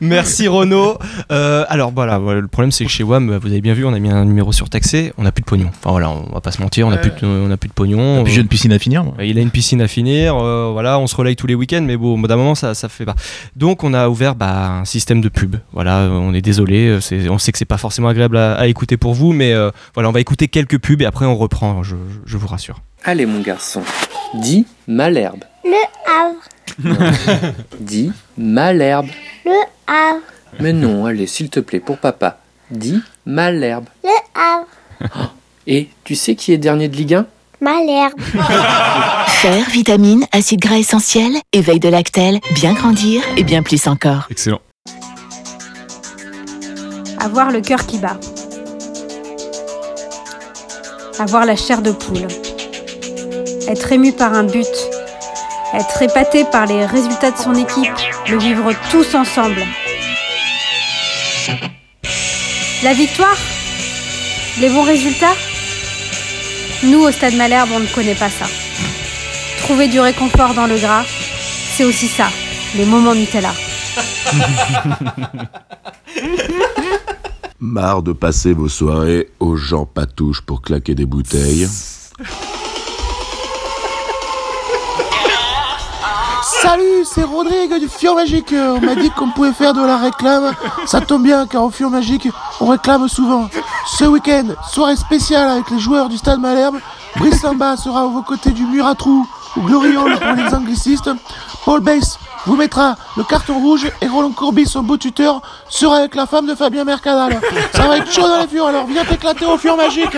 [0.00, 0.98] Merci Renaud.
[1.30, 3.92] Euh, alors voilà, voilà, le problème c'est que chez WAM, vous avez bien vu, on
[3.92, 5.68] a mis un numéro surtaxé, on n'a plus de pognon.
[5.68, 7.74] Enfin voilà, on va pas se mentir, on n'a plus, de- on a plus de
[7.74, 8.20] pognon.
[8.20, 9.04] Et puis j'ai une piscine à finir.
[9.04, 9.14] moi.
[9.22, 11.96] Il a une piscine à finir, euh, voilà, on se relaye tous les week-ends, mais
[11.96, 13.14] bon, au bout d'un moment, ça, ça fait pas.
[13.56, 15.56] Donc, on a ouvert bah, un système de pub.
[15.72, 18.66] Voilà, euh, on est désolé, c'est- on sait que c'est pas forcément agréable à, à
[18.66, 21.82] écouter pour vous, mais euh, voilà, on va écouter quelques pubs et après on reprend,
[21.82, 22.80] je, je- je vous rassure.
[23.04, 23.82] Allez mon garçon,
[24.34, 25.40] dis Malherbe.
[25.64, 25.70] Le
[26.08, 27.08] Havre.
[27.80, 29.06] Dis Malherbe.
[29.44, 29.50] Le
[29.92, 30.22] Havre.
[30.58, 32.38] Mais non, allez, s'il te plaît, pour papa.
[32.70, 33.84] Dis Malherbe.
[34.02, 35.34] Le Havre.
[35.66, 37.26] Et tu sais qui est dernier de Ligue 1
[37.60, 38.18] Malherbe.
[39.26, 44.26] Fer, vitamines, acides gras essentiels, éveil de lactelle, bien grandir et bien plus encore.
[44.30, 44.60] Excellent.
[47.20, 48.18] Avoir le cœur qui bat.
[51.18, 52.26] Avoir la chair de poule.
[53.68, 54.66] Être ému par un but.
[55.74, 57.92] Être épaté par les résultats de son équipe.
[58.28, 59.62] Le vivre tous ensemble.
[62.82, 63.36] La victoire
[64.60, 65.34] Les bons résultats
[66.82, 68.46] Nous, au Stade Malherbe, on ne connaît pas ça.
[69.58, 71.04] Trouver du réconfort dans le gras,
[71.76, 72.26] c'est aussi ça,
[72.76, 73.52] les moments Nutella.
[77.60, 81.68] Marre de passer vos soirées aux gens patouches pour claquer des bouteilles.
[86.62, 88.54] Salut, c'est Rodrigue du Fion Magique.
[88.56, 90.52] On m'a dit qu'on pouvait faire de la réclame.
[90.86, 92.28] Ça tombe bien car au Fion Magique,
[92.60, 93.48] on réclame souvent.
[93.98, 96.78] Ce week-end, soirée spéciale avec les joueurs du Stade Malherbe.
[97.16, 101.10] Brice Samba sera à vos côtés du mur à trous ou pour les anglicistes.
[101.64, 106.14] Paul Bass vous mettra le carton rouge et Roland Courbis, son beau tuteur, sera avec
[106.14, 107.40] la femme de Fabien Mercadal.
[107.74, 110.16] Ça va être chaud dans les fions, alors viens t'éclater au Fion Magique.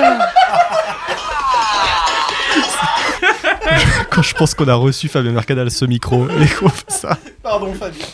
[4.15, 7.19] Quand je pense qu'on a reçu Fabien Mercadal ce micro et qu'on fait ça.
[7.43, 8.07] Pardon Fabien.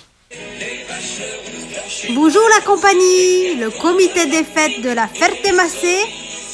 [2.15, 5.99] Bonjour la compagnie Le comité des fêtes de la Ferté-Massé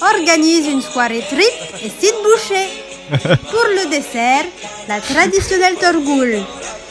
[0.02, 2.66] organise une soirée trip et site bouché.
[3.52, 4.46] Pour le dessert,
[4.88, 6.42] la traditionnelle torgoule.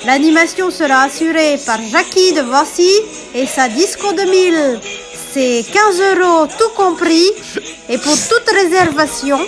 [0.06, 2.90] L'animation sera assurée par Jackie de Vossy
[3.34, 4.80] et sa Disco 2000.
[5.34, 7.32] C'est 15 euros tout compris.
[7.90, 9.40] Et pour toute réservation,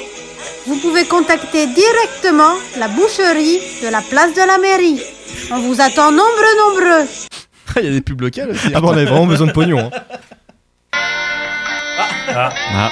[0.67, 5.01] vous pouvez contacter directement la boucherie de la place de la mairie.
[5.51, 7.07] On vous attend nombreux, nombreux.
[7.77, 8.67] Il y a des pubs locales aussi.
[8.73, 9.89] Ah bon, on avait vraiment besoin de pognon.
[10.93, 12.49] hein.
[12.73, 12.89] Ah.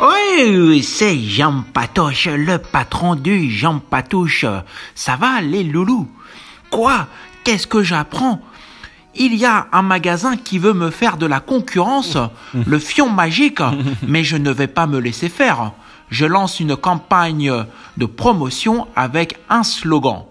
[0.00, 4.44] Oui, oui, c'est Jean Patoche, le patron du Jean Patouche.
[4.94, 6.08] Ça va, les loulous?
[6.70, 7.06] Quoi?
[7.44, 8.40] Qu'est-ce que j'apprends?
[9.16, 12.16] Il y a un magasin qui veut me faire de la concurrence,
[12.66, 13.60] le Fion Magique,
[14.06, 15.72] mais je ne vais pas me laisser faire.
[16.10, 17.52] Je lance une campagne
[17.96, 20.24] de promotion avec un slogan.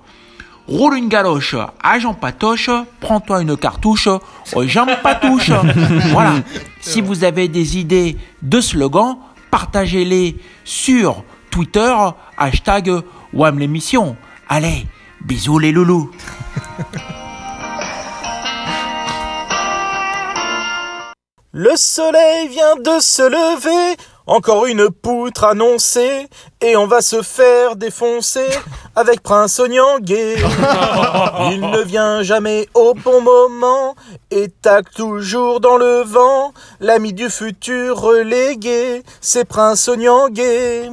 [0.67, 2.69] roule une galoche à Jean Patoche,
[2.99, 4.09] prends-toi une cartouche
[4.53, 5.51] au Jean Patouche.
[6.11, 6.35] voilà.
[6.81, 9.17] Si vous avez des idées de slogans,
[9.51, 11.93] partagez-les sur Twitter,
[12.37, 12.91] hashtag
[13.33, 14.17] WAM l'émission.
[14.49, 14.85] Allez,
[15.21, 16.11] bisous les loulous.
[21.59, 23.97] Le soleil vient de se lever,
[24.27, 26.27] encore une poutre annoncée,
[26.61, 28.47] et on va se faire défoncer
[28.95, 30.35] avec Prince Onyangé.
[31.51, 33.95] Il ne vient jamais au bon moment,
[34.29, 36.53] et tac toujours dans le vent.
[36.79, 40.89] L'ami du futur relégué, c'est Prince Onyangé.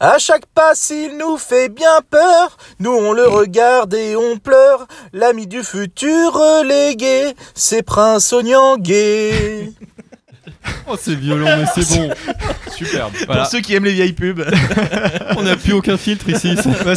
[0.00, 4.86] À chaque passe, il nous fait bien peur, nous on le regarde et on pleure.
[5.12, 9.72] L'ami du futur relégué, c'est Prince Onyangé.
[10.88, 12.10] Oh, c'est violent, mais c'est bon.
[12.76, 13.12] Superbe.
[13.26, 14.42] Pour ceux qui aiment les vieilles pubs.
[15.36, 16.54] On n'a plus aucun filtre ici.
[16.84, 16.94] Bah,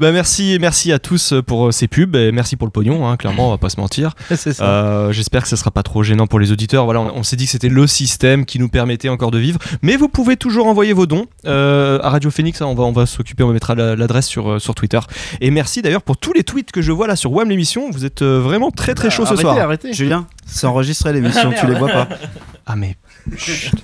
[0.00, 3.16] Bah, merci, merci à tous pour euh, ces pubs et merci pour le pognon, hein,
[3.16, 4.12] clairement, on va pas se mentir.
[4.60, 6.84] Euh, J'espère que ça sera pas trop gênant pour les auditeurs.
[6.84, 9.58] Voilà, on, on s'est dit que c'était le système qui nous permettait encore de vivre.
[9.82, 12.60] Mais vous pouvez toujours envoyer vos dons euh, à Radio Phoenix.
[12.60, 15.00] hein, on va, on va s'occuper, on mettra la- l'adresse sur, euh, sur Twitter.
[15.40, 17.90] Et merci d'ailleurs pour tous les tweets que je vois là sur WAM l'émission.
[17.90, 19.58] Vous êtes euh, vraiment très très chaud ce Arrêtez, soir.
[19.58, 19.92] arrêtez.
[19.92, 22.08] Julien, c'est enregistré l'émission, tu les vois pas.
[22.66, 22.96] Ah mais.
[23.36, 23.74] Chut.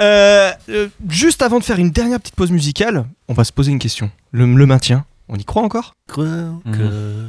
[0.00, 3.72] Euh, euh, juste avant de faire une dernière petite pause musicale, on va se poser
[3.72, 4.12] une question.
[4.30, 5.94] Le, le maintien, on y croit encore?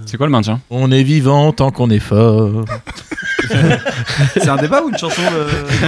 [0.06, 0.62] C'est quoi le maintien?
[0.70, 2.66] On est vivant tant qu'on est fort.
[4.36, 5.22] C'est un débat ou une chanson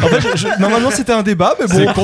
[0.04, 2.04] En fait, je- je- normalement c'était un débat, mais bon.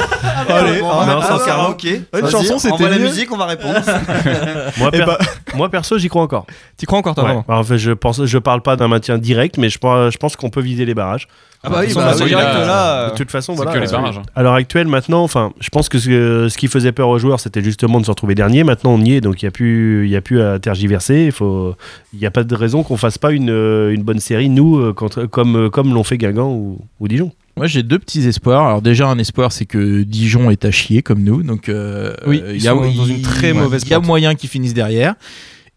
[0.49, 2.01] Allez, Bon, hein, non, ah, c'est un karaoké.
[2.19, 3.79] Une chanson, c'était la musique, on va répondre.
[4.77, 5.17] moi, Eh per- bah-
[5.55, 6.45] moi, perso, j'y crois encore.
[6.77, 7.29] T'y crois encore toi Ouais.
[7.29, 10.13] vraiment Bah, en fait, je pense, je parle pas d'un maintien direct, mais je pense,
[10.13, 11.27] je pense qu'on peut vider les barrages.
[11.63, 13.57] Ah bah oui, De bah, toute façon, direct, il a- là, De toute façon, c'est
[13.63, 13.71] voilà.
[13.79, 14.23] que les barrages, hein.
[14.35, 17.39] À l'heure actuelle, maintenant, enfin, je pense que ce, ce qui faisait peur aux joueurs,
[17.39, 18.63] c'était justement de se retrouver dernier.
[18.63, 21.25] Maintenant, on y est, donc il y a plus, il y a plus à tergiverser.
[21.25, 21.75] Il faut,
[22.13, 24.79] il n'y a pas de raison qu'on fasse pas une, euh, une bonne série, nous,
[24.79, 27.31] euh, contre- comme, euh, comme l'ont fait Guingamp ou, ou Dijon.
[27.57, 28.65] Moi j'ai deux petits espoirs.
[28.65, 32.41] Alors déjà un espoir c'est que Dijon est à chier comme nous, donc euh, Oui,
[32.49, 34.07] il y a sont dans une très mauvaise Il y a pente.
[34.07, 35.15] moyen qu'ils finissent derrière.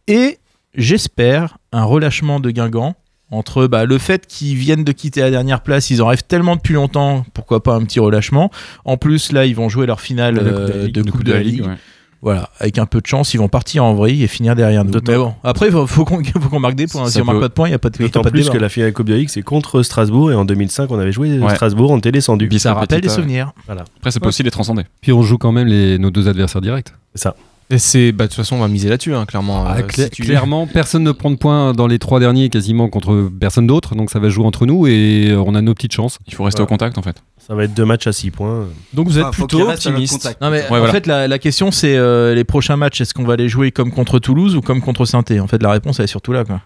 [0.07, 0.39] Et
[0.77, 2.95] j'espère un relâchement de Guingamp
[3.37, 6.57] entre bah, le fait qu'ils viennent de quitter la dernière place, ils en rêvent tellement
[6.57, 8.51] depuis longtemps, pourquoi pas un petit relâchement.
[8.85, 10.95] En plus là ils vont jouer leur finale De la Coupe euh, de la Ligue.
[10.95, 11.63] de Coupe de la Ligue.
[11.67, 11.75] ouais.
[12.23, 14.93] Voilà, avec un peu de chance, ils vont partir en vrille et finir derrière nous.
[14.93, 17.05] D'autant- Mais bon, après, il faut, qu'on marque des points.
[17.05, 18.45] Ça Si on marque pas de points, il n'y a pas de, D'autant de plus
[18.45, 18.53] débat.
[18.55, 21.13] que la finale Coupe de la Ligue, c'est contre Strasbourg, et en 2005, on avait
[21.13, 21.55] joué Ouais.
[21.55, 22.49] Strasbourg, on était descendu.
[22.59, 23.53] Ça rappelle des pas- souvenirs.
[23.67, 23.85] Voilà.
[23.99, 24.85] Après, ça peut aussi les transcender.
[25.03, 26.95] Puis on joue quand même les, nos deux adversaires directs.
[27.15, 27.37] C'est ça.
[27.71, 29.65] Et c'est, bah, de toute façon, on va miser là-dessus, hein, clairement.
[29.67, 32.51] Ah, Euh, cla- si tu- Clairement, personne ne prend de points dans les trois derniers
[32.51, 35.73] quasiment contre personne d'autre, donc ça va jouer entre nous et euh, on a nos
[35.75, 36.19] petites chances.
[36.27, 37.23] Il faut rester au contact en fait.
[37.39, 38.67] Ça va être deux matchs à 6 points.
[38.93, 40.13] Donc vous êtes Ah, plutôt optimiste.
[40.13, 40.41] contact.
[40.43, 40.93] Non mais Ouais, en voilà.
[40.93, 43.93] fait la, la question c'est euh, les prochains matchs est-ce qu'on va les jouer comme
[43.93, 46.61] contre Toulouse ou comme contre saint En fait la réponse elle est surtout là quoi.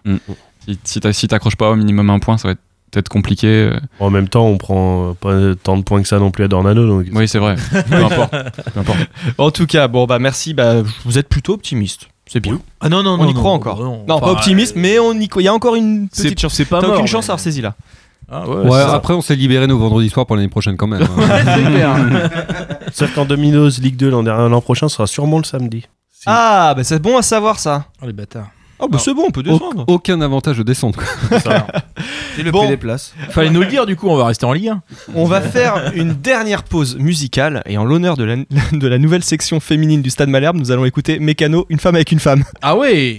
[0.67, 2.59] Si, si si t'accroches pas au minimum un point, ça va être
[2.91, 3.47] peut-être compliqué.
[3.47, 3.79] euh.
[3.99, 5.33] En même temps, on prend pas
[5.63, 6.85] tant de points que ça non plus à Dornano.
[6.87, 7.55] Donc Oui, c'est vrai.
[7.89, 8.31] Peu importe.
[8.73, 8.99] Peu importe.
[9.37, 10.53] En tout cas, bon bah merci.
[10.53, 10.75] Bah,
[11.05, 12.07] vous êtes plutôt optimiste.
[12.27, 12.59] C'est bien.
[12.79, 13.83] Ah non non on y croit encore.
[14.07, 15.41] Non, pas optimiste, mais on y croit.
[15.41, 16.53] Il y a encore une petite chance.
[16.53, 17.75] c'est pas T'as mort, aucune mais- chance à saisi là.
[18.31, 21.01] Ah Ouais, après on s'est libéré nos vendredis soirs pour l'année prochaine quand même.
[21.19, 22.29] hein.
[22.93, 25.87] Sauf qu'en Domino's Ligue 2 l'an dernier- l'an prochain sera sûrement le samedi.
[26.27, 27.85] Ah bah c'est bon à savoir ça.
[28.03, 28.49] Oh les bâtards.
[28.79, 29.83] Oh bah c'est bon, on peut Au- descendre.
[29.87, 30.99] aucun avantage de descendre.
[30.99, 31.39] quoi.
[32.35, 32.59] C'est le Bon.
[32.59, 33.13] prix des places.
[33.31, 34.81] Fallait nous le dire du coup on va rester en Ligue 1.
[35.15, 38.35] On va faire une dernière pause musicale et en l'honneur de la,
[38.71, 42.11] de la nouvelle section féminine du Stade Malherbe, nous allons écouter Mécano, une femme avec
[42.13, 42.43] une femme.
[42.61, 43.17] Ah ouais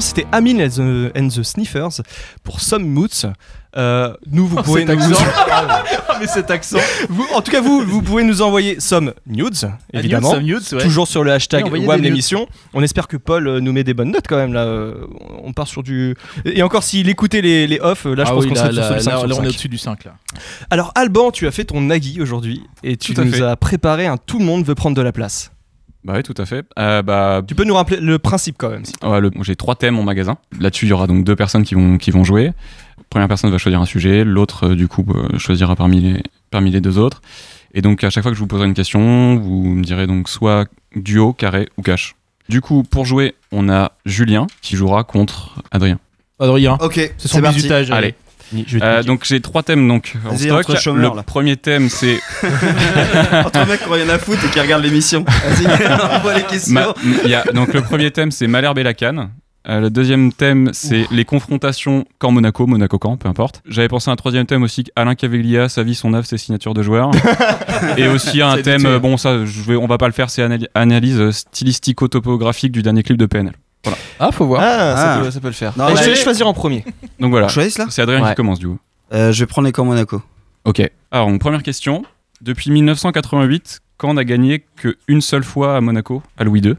[0.00, 2.00] c'était Amin and the, and the Sniffers
[2.42, 3.26] pour Some Moods.
[3.74, 5.02] Euh, nous, vous Oh, pouvez cet nous...
[5.04, 5.24] accent.
[6.14, 6.76] Ah, mais cet accent.
[7.08, 10.36] Vous- en tout cas, vous, vous pouvez nous envoyer some nudes, évidemment.
[10.40, 10.82] nudes, some nudes, ouais.
[10.86, 12.46] Toujours sur le hashtag WAM l'émission.
[12.74, 14.64] On espère que Paul euh, nous met des bonnes notes quand même là.
[14.64, 15.06] euh,
[15.42, 16.14] On part sur du.
[16.44, 18.72] Et encore s'il écoutait les, les off, euh, là je Ah pense oui, qu'on serait
[18.72, 19.40] là, sur le 5 là, on est 5.
[19.46, 20.14] au-dessus du 5 là.
[20.68, 23.42] Alors Alban, tu as fait ton Nagui aujourd'hui et tu Tout nous fait.
[23.42, 25.51] as préparé un tout le monde veut prendre de la place.
[26.04, 26.64] Bah oui, tout à fait.
[26.78, 28.84] Euh, bah, Tu peux nous rappeler le principe quand même.
[28.84, 30.36] si- Ouais, le- J'ai trois thèmes en magasin.
[30.60, 32.52] Là-dessus, il y aura donc deux personnes qui vont, qui vont jouer.
[33.08, 36.70] Première personne va choisir un sujet, l'autre, euh, du coup, euh, choisira parmi les, parmi
[36.70, 37.20] les deux autres.
[37.74, 40.28] Et donc, à chaque fois que je vous poserai une question, vous me direz donc
[40.28, 42.16] soit duo, carré ou cash.
[42.48, 45.98] Du coup, pour jouer, on a Julien qui jouera contre Adrien.
[46.40, 46.76] Adrien.
[46.80, 47.90] Ok, C'est son bisutage.
[47.92, 48.14] Allez.
[48.82, 50.68] Euh, donc j'ai trois thèmes donc en stock.
[50.94, 51.22] le là.
[51.22, 52.18] premier thème c'est
[53.44, 55.24] Entre mecs qui rien à foutre et qui regardent l'émission.
[55.24, 55.66] Vas-y,
[56.16, 56.74] envoie les questions.
[56.74, 56.94] Ma-
[57.24, 59.30] il y a- donc le premier thème c'est Malherbe et la canne.
[59.68, 63.62] Euh, le deuxième thème c'est les confrontations camp Monaco, Monaco camp, peu importe.
[63.68, 66.74] J'avais pensé à un troisième thème aussi Alain Caveglia, sa vie, son œuvre, ses signatures
[66.74, 67.10] de joueurs.
[67.96, 70.44] et aussi un thème bon ça je vais on va pas le faire c'est
[70.74, 73.52] analyse stylistico-topographique du dernier clip de PNL.
[73.84, 73.98] Voilà.
[74.20, 74.60] Ah, faut voir.
[74.62, 75.20] Ah, ça, Ah.
[75.22, 75.76] peut, ça peut le faire.
[75.76, 76.84] Non, Et je vais choisir en premier.
[77.18, 77.46] Donc voilà.
[77.46, 78.28] On choisit, là C'est Adrien Ouais.
[78.30, 78.78] qui commence du coup.
[79.12, 80.22] Euh, je vais prendre les camps Monaco.
[80.64, 80.80] Ok.
[81.10, 82.04] Alors, donc, première question.
[82.40, 86.74] Depuis 1988, quand on a gagné qu'une seule fois à Monaco, à Louis II,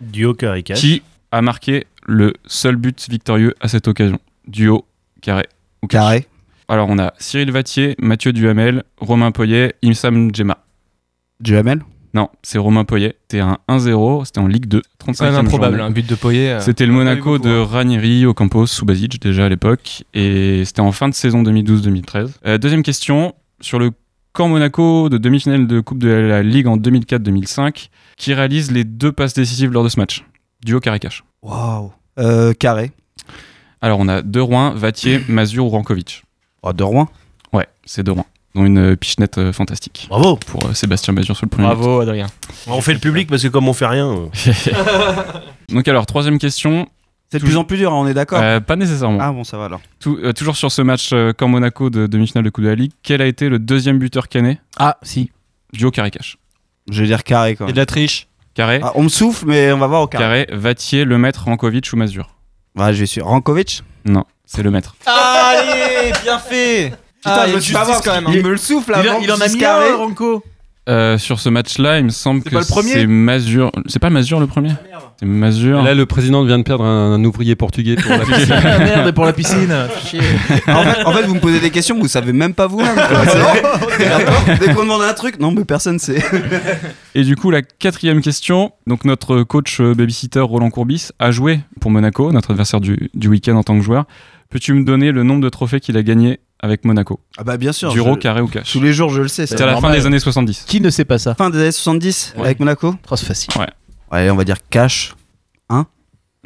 [0.00, 0.78] Duo carré cash.
[0.80, 1.02] qui
[1.32, 4.18] a marqué le seul but victorieux à cette occasion?
[4.46, 4.84] Duo,
[5.20, 5.48] carré
[5.82, 6.00] ou cash?
[6.00, 6.26] Carré.
[6.68, 10.58] Alors, on a Cyril Vatier, Mathieu Duhamel, Romain Poyet, Imsam Djema.
[11.40, 11.80] Duhamel
[12.14, 13.16] Non, c'est Romain Poyet.
[13.22, 14.82] C'était un 1-0, c'était en Ligue 2.
[14.84, 16.52] C'est 35 quand même improbable, un but de Poyet.
[16.52, 17.64] euh, C'était le Monaco beaucoup, de hein.
[17.68, 20.04] Ranieri, Ocampos, Subasic déjà à l'époque.
[20.14, 22.30] Et c'était en fin de saison 2012-2013.
[22.46, 23.90] Euh, deuxième question, sur le
[24.32, 29.10] camp Monaco de demi-finale de Coupe de la Ligue en 2004-2005, qui réalise les deux
[29.12, 30.24] passes décisives lors de ce match?
[30.64, 31.24] Duo carré-cash.
[31.42, 31.92] Waouh.
[32.18, 32.92] Euh, carré.
[33.80, 36.22] Alors on a De Rouen, Vatier, Mazur ou Rankovic.
[36.62, 37.08] Oh, de Rouen.
[37.52, 38.26] Ouais, c'est De Rouen.
[38.54, 40.06] Dont une euh, pichenette euh, fantastique.
[40.08, 40.36] Bravo.
[40.36, 41.74] Pour euh, Sébastien Mazur sur le premier but.
[41.74, 42.26] Bravo Adrien.
[42.68, 44.08] On fait le public parce que comme on fait rien.
[44.08, 44.26] euh,
[45.70, 46.86] Donc alors, troisième question.
[47.32, 49.18] C'est de plus en plus dur, hein, on est d'accord Euh, pas nécessairement.
[49.20, 49.80] Ah bon, ça va alors.
[49.98, 52.76] Tout- euh, toujours sur ce match euh, camp Monaco de demi-finale de Coupe de la
[52.76, 55.32] Ligue, quel a été le deuxième buteur canet Ah, si.
[55.72, 56.36] Duo carré-cash.
[56.90, 58.28] Je vais dire carré quand Et de la triche.
[58.54, 60.46] Carré, Ah, on me souffle, mais on va voir au carré.
[60.46, 62.36] carré, Vatier, Le Maître, Rankovic ou Mazur
[62.76, 63.82] Ouais, je vais sur Rankovic.
[64.04, 64.94] Non, c'est Le Maître.
[65.06, 66.92] Allez, bien fait.
[67.24, 68.24] Putain, Ah, je il me suis pas quand même.
[68.28, 68.42] Il hein.
[68.42, 69.90] me le souffle Il, avant a- il en que a mis carré.
[69.90, 70.44] un, Ranko.
[70.86, 73.72] Euh, sur ce match-là, il me semble C'est que pas le premier c'est Mazur.
[73.86, 74.68] C'est pas Mazur le premier
[75.18, 75.82] C'est Mazur.
[75.82, 78.52] Là, le président vient de perdre un, un ouvrier portugais pour la piscine.
[78.52, 79.72] Ah merde, pour la piscine.
[79.72, 82.68] En, fait, en fait, vous me posez des questions, vous savez même pas.
[83.98, 86.22] C'est- Dès qu'on demande un truc, non, mais personne sait.
[87.14, 88.72] Et du coup, la quatrième question.
[88.86, 93.28] Donc, notre coach euh, babysitter Roland Courbis a joué pour Monaco, notre adversaire du, du
[93.28, 94.04] week-end en tant que joueur.
[94.50, 97.72] Peux-tu me donner le nombre de trophées qu'il a gagné avec Monaco Ah bah bien
[97.72, 97.92] sûr.
[97.92, 99.46] Duo, je- carré ou cash Tous les jours, je le sais.
[99.46, 100.64] C'était à la fin des années 70.
[100.66, 102.44] Qui ne sait pas ça Fin des années 70 Ouais.
[102.46, 103.50] avec Monaco Oh, c'est facile.
[104.10, 105.14] Allez, on va dire cash.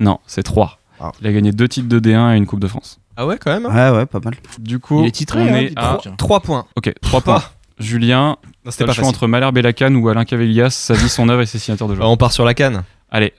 [0.00, 0.78] Non, c'est 3.
[1.00, 1.10] Ah.
[1.20, 3.00] Il a gagné deux titres de D1 et une Coupe de France.
[3.16, 3.66] Ah ouais, quand même.
[3.66, 3.90] hein.
[3.92, 4.34] Ouais, ouais, pas mal.
[4.60, 5.98] Du coup, Il est titré, on hein, est à...
[6.04, 6.16] donc.
[6.16, 6.66] 3 points.
[6.76, 7.42] Ok, 3 points.
[7.80, 9.16] Julien, Non, t'as C'était le pas choix facile.
[9.16, 11.92] entre Malherbe et Lacan ou Alain Cavelias, sa vie, son œuvre et ses signatures de
[11.94, 12.10] Euh, joueurs.
[12.10, 12.84] On part sur la canne.
[13.10, 13.32] Allez,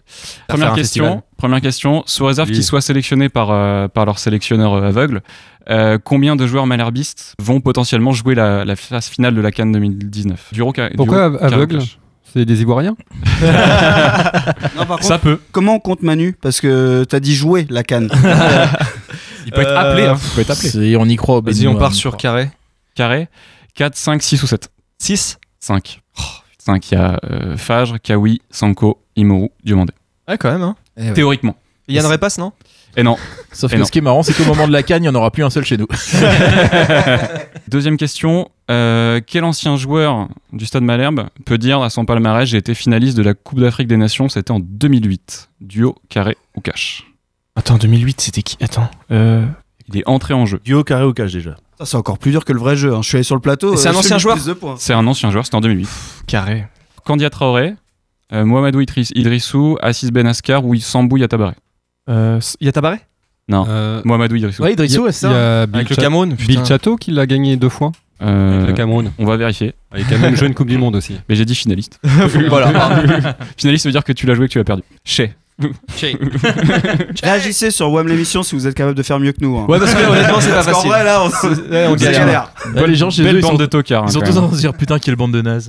[0.47, 1.22] première question.
[1.38, 2.03] Première question.
[2.07, 2.55] Sous réserve Oui.
[2.55, 5.22] qu'ils soient sélectionnés par, euh, par leur sélectionneur euh, aveugle,
[5.70, 9.72] euh, combien de joueurs malherbistes vont potentiellement jouer la, la phase finale de la Cannes
[9.72, 11.80] 2019 Duo, ca- Pourquoi duo, aveugle?
[12.34, 12.95] C'est des Ivoiriens?
[14.76, 15.39] Non, par Ça peut.
[15.51, 16.34] Comment on compte Manu?
[16.39, 18.09] Parce que t'as dit jouer la canne.
[19.45, 20.05] Il peut être Euh, appelé.
[20.07, 20.17] hein.
[20.20, 20.70] Il peut être appelé.
[20.70, 21.41] C'est- On y croit.
[21.41, 22.22] Vas-y, on part y sur croit.
[22.22, 22.51] carré.
[22.95, 23.28] Carré.
[23.76, 26.01] 4, 5, 6 ou 7 6 5.
[26.57, 29.93] 5, il y a euh, Fajr, Kawi, Sanko, Imoru, Diomandé.
[30.28, 30.61] Ouais, quand même.
[30.63, 30.76] Hein.
[30.97, 31.13] Eh ouais.
[31.13, 31.55] Théoriquement.
[31.88, 32.51] Yann Repasse, non
[32.95, 33.17] Et non.
[33.51, 33.86] Sauf Et que non.
[33.86, 35.43] ce qui est marrant, c'est qu'au moment de la canne, il n'y en aura plus
[35.43, 35.88] un seul chez nous.
[37.67, 38.49] Deuxième question.
[38.70, 43.17] Euh, quel ancien joueur du Stade Malherbe peut dire à son palmarès j'ai été finaliste
[43.17, 45.49] de la Coupe d'Afrique des Nations C'était en 2008.
[45.61, 47.05] Duo, carré ou cash
[47.55, 48.57] Attends, 2008, c'était qui?
[48.61, 48.89] Attends.
[49.11, 49.45] Euh...
[49.91, 50.59] Il est entré en jeu.
[50.63, 51.55] Duo carré ou cash déjà.
[51.80, 52.93] Ça, c'est encore plus dur que le vrai jeu.
[52.93, 53.01] hein.
[53.01, 53.74] Je suis allé sur le plateau.
[53.74, 54.76] Et c'est euh, un ancien joueur plus de points.
[54.78, 55.89] C'est un ancien joueur, c'était en 2008.
[56.28, 56.67] Carré.
[57.05, 57.74] Kandia Traoré,
[58.34, 61.53] euh, Mohamedou Idriss- Idrissou, Assis Ben Askar ou Sambou Yatabaré
[62.09, 62.97] Euh, Yatabaré
[63.47, 64.63] Non, Euh, Mohamedou Idrissou.
[64.63, 65.61] Ouais, Idrissou, c'est Il y ça.
[65.61, 66.65] a Bill, Avec le Cameroun Bill.
[66.65, 67.91] Chateau qui l'a gagné deux fois.
[68.21, 69.11] Euh, Avec le Cameroun.
[69.17, 69.73] on va vérifier.
[69.95, 71.15] Il a quand même joué une Coupe du Monde aussi.
[71.30, 71.99] Mais j'ai dit finaliste.
[72.49, 73.38] voilà.
[73.57, 74.84] finaliste veut dire que tu l'as joué et que tu l'as perdu.
[75.05, 75.34] Chez.
[77.24, 79.57] Réagissez sur WAM l'émission si vous êtes capable de faire mieux que nous.
[79.57, 79.66] hein.
[79.68, 80.89] Ouais, parce que honnêtement, c'est pas Parce qu'en facile.
[80.89, 82.20] vrai, là, on, C'est- ouais, on c'est galère.
[82.26, 82.51] galère.
[82.76, 84.03] Ouais, les gens chez Belle eux, ils bande sont, de tocards.
[84.05, 84.43] ils hein, sont quand tous en même.
[84.43, 85.68] train de se dire putain, quelle bande de nazes.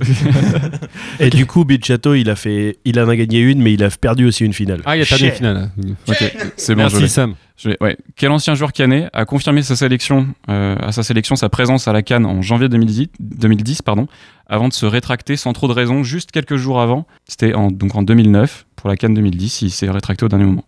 [1.19, 3.83] Et du coup, Bill Chateau, il a fait, il en a gagné une, mais il
[3.83, 4.81] a perdu aussi une finale.
[4.85, 5.71] Ah, il a perdu une finale.
[6.07, 6.81] Ok, c'est bon.
[6.81, 7.07] je Merci l'ai.
[7.07, 7.35] Sam.
[7.57, 7.95] Je vais- ouais.
[8.15, 11.93] Quel ancien joueur canet a confirmé sa sélection, euh, à sa sélection sa présence à
[11.93, 14.07] la Cannes en janvier 2010, 2010 pardon,
[14.47, 17.05] avant de se rétracter sans trop de raison, juste quelques jours avant?
[17.27, 19.61] C'était en, donc en 2009 pour la Cannes 2010.
[19.61, 20.65] Il s'est rétracté au dernier moment.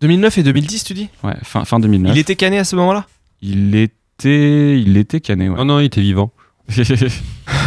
[0.00, 1.08] 2009 et 2010, tu dis?
[1.22, 2.14] Ouais, fin, fin 2009.
[2.14, 3.06] Il était cané à ce moment-là?
[3.40, 5.48] Il était, il était canet.
[5.50, 5.56] Ouais.
[5.58, 6.32] Oh non, il était vivant.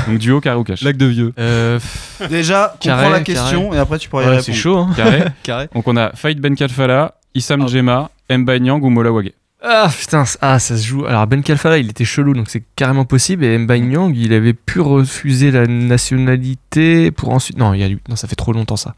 [0.07, 0.81] donc duo carré ou cash.
[0.81, 1.33] Lac de vieux.
[1.37, 1.79] Euh,
[2.29, 3.23] Déjà, Carré, comprends la carré.
[3.23, 4.45] question et après tu pourras y Ouais, répondre.
[4.45, 4.93] c'est chaud, hein.
[4.95, 5.23] Carré.
[5.43, 5.67] Carré.
[5.75, 7.67] Donc on a Faïd Ben Kalfala, Issam Ah.
[7.67, 9.31] Djema, Mba Nyang ou Mola Wage.
[9.61, 11.05] Ah putain, c- ah, ça se joue.
[11.05, 13.43] Alors Ben Kalfala, il était chelou, donc c'est carrément possible.
[13.43, 17.57] Et Mba Nyang, il avait pu refuser la nationalité pour ensuite.
[17.57, 17.99] Non, il y a eu...
[18.09, 18.95] non, ça fait trop longtemps ça.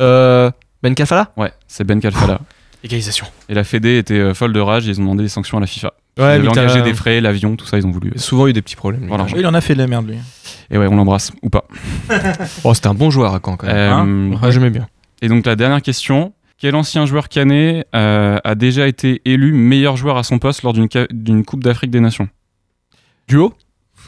[0.00, 0.50] Euh,
[0.82, 2.40] ben Kalfala Ouais, c'est Ben Kalfala.
[2.84, 3.26] Égalisation.
[3.48, 5.66] Et la Fédé était euh, folle de rage, ils ont demandé des sanctions à la
[5.66, 5.92] FIFA.
[6.18, 8.12] Ouais, ils avaient engagé des frais, l'avion, tout ça, ils ont voulu.
[8.16, 9.06] Souvent eu des petits problèmes.
[9.08, 9.26] Voilà.
[9.36, 10.18] Il en a fait de la merde, lui.
[10.70, 11.64] Et ouais, on l'embrasse, ou pas.
[12.64, 13.76] Oh, c'était un bon joueur à Caen quand même.
[13.76, 14.86] Euh, Hein Ouais, j'aimais bien.
[15.22, 19.96] Et donc la dernière question, quel ancien joueur canet euh, a déjà été élu meilleur
[19.96, 22.28] joueur à son poste lors d'une Coupe d'Afrique des Nations?
[23.28, 23.54] Duo?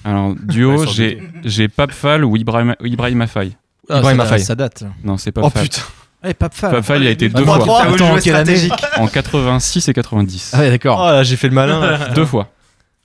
[0.04, 3.50] Alors, duo, j'ai j'ai Pape Fall ou Ibrahim, Ibrahim Afai.
[3.90, 4.84] Ah, Ibrahim ça, date.
[5.04, 5.62] Non, c'est Pape Oh Fall.
[5.64, 5.82] putain.
[6.26, 6.70] Eh, Pape Fall.
[6.72, 7.64] Pape Fall, il a été deux Trois, fois.
[7.64, 8.86] trois, T'as voulu attends, jouer quelle année stratégique.
[8.98, 10.50] En 86 et 90.
[10.54, 10.98] Ah ouais, d'accord.
[11.00, 11.98] Oh là, j'ai fait le malin.
[12.14, 12.48] Deux fois.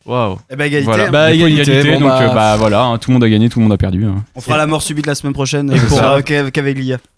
[0.05, 0.37] Waouh.
[0.49, 0.83] Eh ben, égalité.
[0.91, 1.05] Voilà.
[1.05, 1.11] hein.
[1.11, 3.29] Bah, Du coup, égalité, bon, donc bah, euh, bah voilà, hein, tout le monde a
[3.29, 4.03] gagné, tout le monde a perdu.
[4.05, 4.25] hein.
[4.35, 6.19] On fera la mort subite la semaine prochaine Et pour- euh.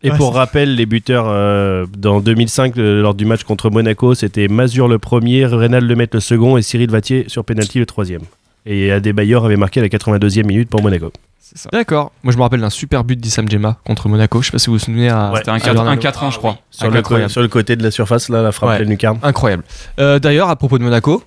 [0.03, 4.47] Et pour rappel, les buteurs euh, dans 2005, euh, lors du match contre Monaco, c'était
[4.47, 8.21] Mazur le premier, Reynald Lemaitre le second et Cyril Vatier sur penalty le troisième.
[8.65, 11.11] Et Adebayor avait marqué à la 82e minute pour Monaco.
[11.39, 11.69] Ça.
[11.71, 12.11] D'accord.
[12.23, 14.41] Moi, je me rappelle d'un super but d'Issam Djema contre Monaco.
[14.41, 15.09] Je sais pas si vous vous souvenez.
[15.09, 15.29] À...
[15.31, 15.37] Ouais.
[15.39, 16.07] C'était un à 4 Bernardo.
[16.07, 16.57] un 4-1, je crois.
[16.71, 17.29] Sur le, Incroyable.
[17.31, 18.77] sur le côté de la surface, là, la frappe Ouais.
[18.77, 19.19] pleine lucarne.
[19.21, 19.63] Incroyable.
[19.99, 21.23] Euh, D'ailleurs, à propos de Monaco,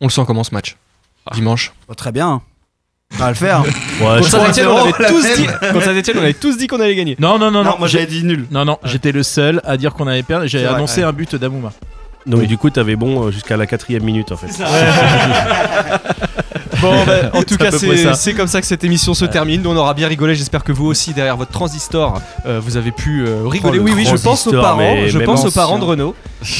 [0.00, 0.76] on le sent comment ce match?
[1.34, 1.72] Dimanche.
[1.88, 2.40] Oh, très bien.
[3.14, 3.62] On va le faire.
[4.00, 5.46] Ouais, Contre je- Saint-Etienne, on, avait tous dit...
[5.72, 7.16] contre Saint-Etienne, on avait tous dit qu'on allait gagner.
[7.18, 7.76] Non, non, non, Non, non.
[7.78, 8.46] moi j'ai- j'avais dit nul.
[8.50, 10.46] Non, non, j'étais le seul à dire qu'on avait perdu.
[10.48, 11.06] J'ai C'est vrai, annoncé ouais.
[11.08, 11.72] un but d'Amouma.
[12.26, 14.48] Donc du coup, t'avais bon euh, jusqu'à la quatrième minute en fait.
[16.80, 19.62] Bon, bah, en tout cas, c'est comme ça que cette émission se termine.
[19.62, 20.34] Nous, on aura bien rigolé.
[20.34, 23.78] J'espère que vous aussi, derrière votre transistor, euh, vous avez pu euh, rigoler.
[23.78, 24.96] Oh, le oui, oui, je pense aux parents.
[25.06, 25.62] Je pense aux ancien.
[25.62, 26.14] parents de Renault.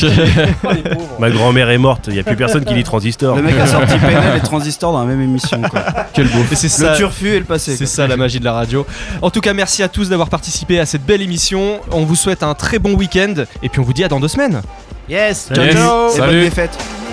[1.19, 3.37] Ma grand-mère est morte, il n'y a plus personne qui lit transistor.
[3.37, 5.61] Le mec a sorti PNL et Transistor dans la même émission.
[5.63, 5.83] Quoi.
[6.13, 6.41] Quel beau.
[6.53, 6.93] Ça.
[6.93, 7.77] Le turfu et le passé.
[7.77, 8.87] C'est ça la magie de la radio.
[9.23, 11.81] En tout cas, merci à tous d'avoir participé à cette belle émission.
[11.93, 14.29] On vous souhaite un très bon week-end et puis on vous dit à dans deux
[14.29, 14.63] semaines.
[15.09, 15.51] Yes, Yes.
[15.55, 16.11] ciao, ciao.
[16.15, 17.06] Et bonne Salut.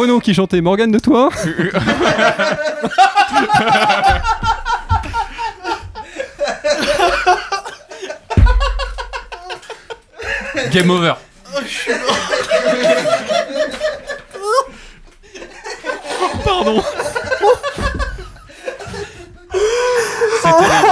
[0.00, 1.28] Renaud qui chantait Morgane de toi.
[10.72, 11.12] Game over.
[16.44, 16.82] Pardon.
[20.42, 20.90] C'est terrible.